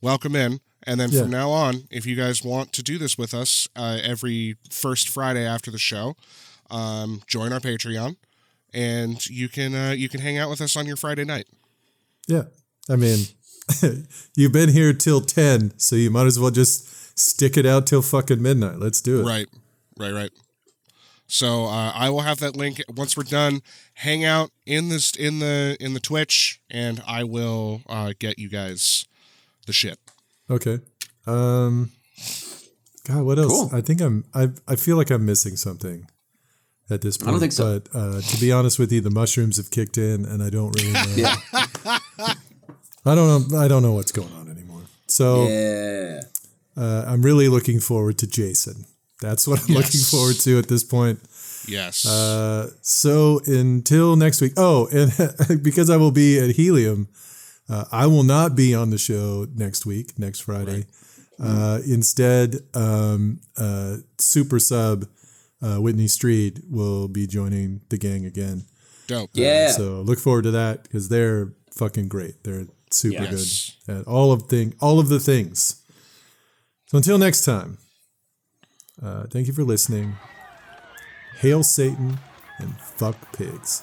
[0.00, 0.60] welcome in.
[0.86, 1.22] And then Yeah.
[1.22, 5.08] from now on, if you guys want to do this with us uh, every first
[5.08, 6.14] Friday after the show,
[6.70, 8.16] um, join our Patreon,
[8.72, 11.46] and you can uh, you can hang out with us on your Friday night.
[12.28, 12.44] Yeah.
[12.88, 13.26] I mean,
[14.36, 18.02] you've been here till 10, so you might as well just stick it out till
[18.02, 18.78] fucking midnight.
[18.78, 19.24] Let's do it.
[19.24, 19.48] Right,
[19.98, 20.30] right, right.
[21.26, 23.62] So uh, I will have that link once we're done.
[23.94, 28.50] Hang out in this in the in the Twitch, and I will uh, get you
[28.50, 29.06] guys
[29.66, 29.98] the shit.
[30.50, 30.78] Okay.
[31.26, 31.90] Um,
[33.06, 33.48] God, what else?
[33.52, 33.70] Cool.
[33.72, 36.06] I think I'm, I, I feel like I'm missing something
[36.90, 37.28] at this point.
[37.28, 37.80] I don't think so.
[37.80, 40.74] But uh, to be honest with you, the mushrooms have kicked in and I don't
[40.78, 41.04] really know.
[41.16, 41.34] Yeah.
[43.06, 43.58] I don't know.
[43.58, 44.82] I don't know what's going on anymore.
[45.06, 46.20] So Yeah.
[46.76, 48.86] uh, I'm really looking forward to Jason.
[49.20, 51.20] That's what I'm looking forward to at this point.
[51.66, 52.04] Yes.
[52.06, 54.52] Uh, so until next week.
[54.56, 57.08] Oh, and because I will be at Helium,
[57.68, 60.84] uh, I will not be on the show next week, next Friday.
[61.42, 65.06] Uh, instead, um, uh, super sub
[65.62, 68.64] uh, Whitney Street will be joining the gang again.
[69.06, 69.30] Dope.
[69.32, 69.70] Yeah.
[69.72, 72.44] So look forward to that because they're fucking great.
[72.44, 73.72] They're super Yes.
[73.86, 75.76] good at all of thing, all of the things.
[76.86, 77.78] So until next time,
[79.02, 80.14] uh, thank you for listening.
[81.40, 82.18] Hail Satan
[82.58, 83.82] and fuck pigs.